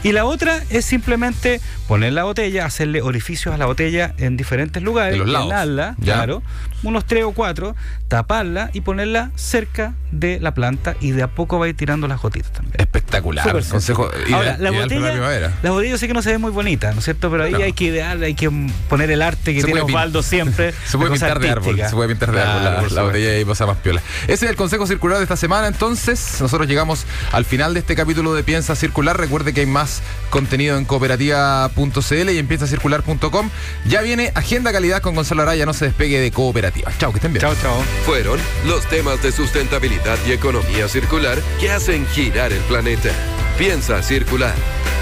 Y 0.03 0.11
la 0.11 0.25
otra 0.25 0.61
es 0.69 0.85
simplemente 0.85 1.61
poner 1.87 2.13
la 2.13 2.23
botella, 2.23 2.65
hacerle 2.65 3.01
orificios 3.01 3.53
a 3.53 3.57
la 3.57 3.65
botella 3.65 4.13
en 4.17 4.37
diferentes 4.37 4.83
lugares. 4.83 5.17
Los 5.17 5.29
lados. 5.29 5.95
claro. 6.01 6.43
Unos 6.83 7.05
tres 7.05 7.23
o 7.23 7.31
cuatro. 7.31 7.75
Taparla 8.09 8.69
y 8.73 8.81
ponerla 8.81 9.31
cerca 9.35 9.93
de 10.11 10.39
la 10.41 10.53
planta. 10.53 10.95
Y 10.99 11.11
de 11.11 11.23
a 11.23 11.27
poco 11.29 11.57
va 11.57 11.65
a 11.65 11.69
ir 11.69 11.77
tirando 11.77 12.07
las 12.07 12.21
gotitas 12.21 12.51
también. 12.51 12.75
Espectacular. 12.77 13.63
Consejo 13.69 14.09
Ahora, 14.33 14.57
la 14.59 14.71
botella, 14.71 15.53
la 15.63 15.71
botella 15.71 15.91
yo 15.91 15.97
sé 15.97 16.07
que 16.07 16.13
no 16.13 16.21
se 16.21 16.31
ve 16.31 16.37
muy 16.37 16.51
bonita, 16.51 16.91
¿no 16.91 16.99
es 16.99 17.05
cierto? 17.05 17.31
Pero 17.31 17.43
ahí 17.43 17.53
hay 17.53 17.73
que 17.73 17.85
idear, 17.85 18.21
hay 18.21 18.35
que 18.35 18.51
poner 18.89 19.09
el 19.11 19.21
arte 19.21 19.53
que 19.53 19.63
tiene 19.63 19.81
Osvaldo 19.81 20.21
siempre. 20.21 20.73
se 20.85 20.97
puede 20.97 21.11
pintar 21.11 21.39
de 21.39 21.49
árbol, 21.49 21.77
se 21.77 21.95
puede 21.95 22.09
pintar 22.09 22.31
de 22.31 22.41
árbol 22.41 22.93
la, 22.93 23.03
botella 23.03 23.39
y 23.39 23.45
pasa 23.45 23.65
más 23.65 23.77
piola. 23.77 24.01
Ese 24.23 24.45
es 24.45 24.51
el 24.51 24.55
consejo 24.55 24.85
circular 24.87 25.17
de 25.17 25.23
esta 25.23 25.37
semana. 25.37 25.67
Entonces, 25.67 26.37
nosotros 26.41 26.67
llegamos 26.67 27.05
al 27.31 27.45
final 27.45 27.73
de 27.73 27.79
este 27.79 27.95
capítulo 27.95 28.33
de 28.33 28.43
Piensa 28.43 28.75
Circular. 28.83 29.17
Recuerde 29.17 29.53
que 29.53 29.61
hay 29.61 29.65
más 29.65 30.01
contenido 30.29 30.77
en 30.77 30.83
cooperativa.cl 30.83 32.29
y 32.29 32.37
en 32.37 32.47
piensacircular.com. 32.47 33.49
Ya 33.87 34.01
viene 34.01 34.33
Agenda 34.35 34.73
Calidad 34.73 35.01
con 35.01 35.15
Gonzalo 35.15 35.41
Araya. 35.41 35.65
No 35.65 35.71
se 35.71 35.85
despegue 35.85 36.19
de 36.19 36.31
cooperativa. 36.31 36.91
Chao, 36.97 37.13
que 37.13 37.19
estén 37.19 37.31
bien. 37.31 37.39
Chao, 37.39 37.55
chao. 37.61 37.81
Fueron 38.05 38.41
los 38.67 38.85
temas 38.87 39.23
de 39.23 39.31
sustentabilidad 39.31 40.17
y 40.27 40.33
economía 40.33 40.89
circular 40.89 41.41
que 41.61 41.71
hacen 41.71 42.05
girar 42.07 42.51
el 42.51 42.59
planeta. 42.63 43.09
Piensa 43.57 44.03
circular. 44.03 44.53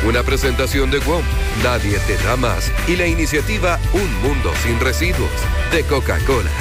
Una 0.08 0.22
presentación 0.22 0.92
de 0.92 1.00
WOM, 1.00 1.24
Nadie 1.64 1.98
te 2.06 2.18
da 2.18 2.36
más, 2.36 2.72
y 2.88 2.98
la 2.98 3.08
iniciativa 3.08 3.80
Un 3.94 4.22
Mundo 4.22 4.52
sin 4.64 4.80
Residuos, 4.80 5.30
de 5.72 5.84
Coca-Cola. 5.84 6.52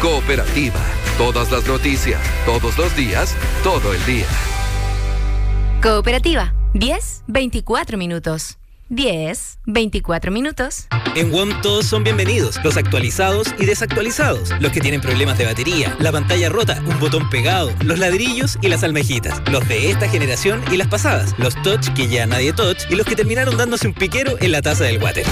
Cooperativa, 0.00 0.80
todas 1.18 1.50
las 1.50 1.66
noticias, 1.66 2.20
todos 2.46 2.78
los 2.78 2.96
días, 2.96 3.34
todo 3.62 3.92
el 3.92 4.04
día. 4.06 4.26
Cooperativa, 5.82 6.52
10, 6.74 7.24
24 7.26 7.98
minutos. 7.98 8.58
10, 8.90 9.58
24 9.66 10.30
minutos. 10.30 10.86
En 11.16 11.32
WOM 11.32 11.60
todos 11.62 11.86
son 11.86 12.04
bienvenidos, 12.04 12.60
los 12.62 12.76
actualizados 12.76 13.48
y 13.58 13.66
desactualizados, 13.66 14.50
los 14.60 14.70
que 14.70 14.80
tienen 14.80 15.00
problemas 15.00 15.36
de 15.36 15.46
batería, 15.46 15.96
la 15.98 16.12
pantalla 16.12 16.48
rota, 16.48 16.80
un 16.86 16.98
botón 17.00 17.28
pegado, 17.28 17.72
los 17.82 17.98
ladrillos 17.98 18.56
y 18.62 18.68
las 18.68 18.84
almejitas, 18.84 19.42
los 19.50 19.66
de 19.68 19.90
esta 19.90 20.08
generación 20.08 20.62
y 20.70 20.76
las 20.76 20.86
pasadas, 20.86 21.34
los 21.38 21.60
touch 21.62 21.92
que 21.94 22.06
ya 22.06 22.26
nadie 22.26 22.52
touch 22.52 22.82
y 22.88 22.94
los 22.94 23.06
que 23.06 23.16
terminaron 23.16 23.56
dándose 23.56 23.88
un 23.88 23.94
piquero 23.94 24.36
en 24.40 24.52
la 24.52 24.62
taza 24.62 24.84
del 24.84 25.02
water. 25.02 25.26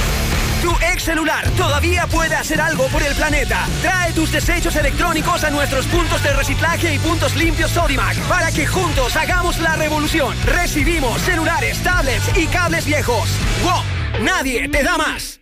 Tu 0.68 0.74
ex 0.85 1.02
celular 1.02 1.48
todavía 1.57 2.07
puede 2.07 2.35
hacer 2.35 2.61
algo 2.61 2.88
por 2.88 3.02
el 3.02 3.14
planeta. 3.14 3.66
Trae 3.81 4.12
tus 4.12 4.31
desechos 4.31 4.76
electrónicos 4.76 5.42
a 5.42 5.48
nuestros 5.48 5.87
puntos 5.87 6.22
de 6.22 6.31
reciclaje 6.35 6.94
y 6.94 6.98
puntos 6.98 7.35
limpios 7.37 7.70
Sodimac 7.70 8.18
para 8.28 8.52
que 8.52 8.66
juntos 8.66 9.16
hagamos 9.16 9.59
la 9.61 9.76
revolución. 9.76 10.37
Recibimos 10.44 11.22
celulares, 11.22 11.83
tablets 11.83 12.37
y 12.37 12.46
cables 12.48 12.85
viejos. 12.85 13.31
¡Wow! 13.62 14.22
Nadie 14.22 14.68
te 14.68 14.83
da 14.83 14.98
más. 14.98 15.38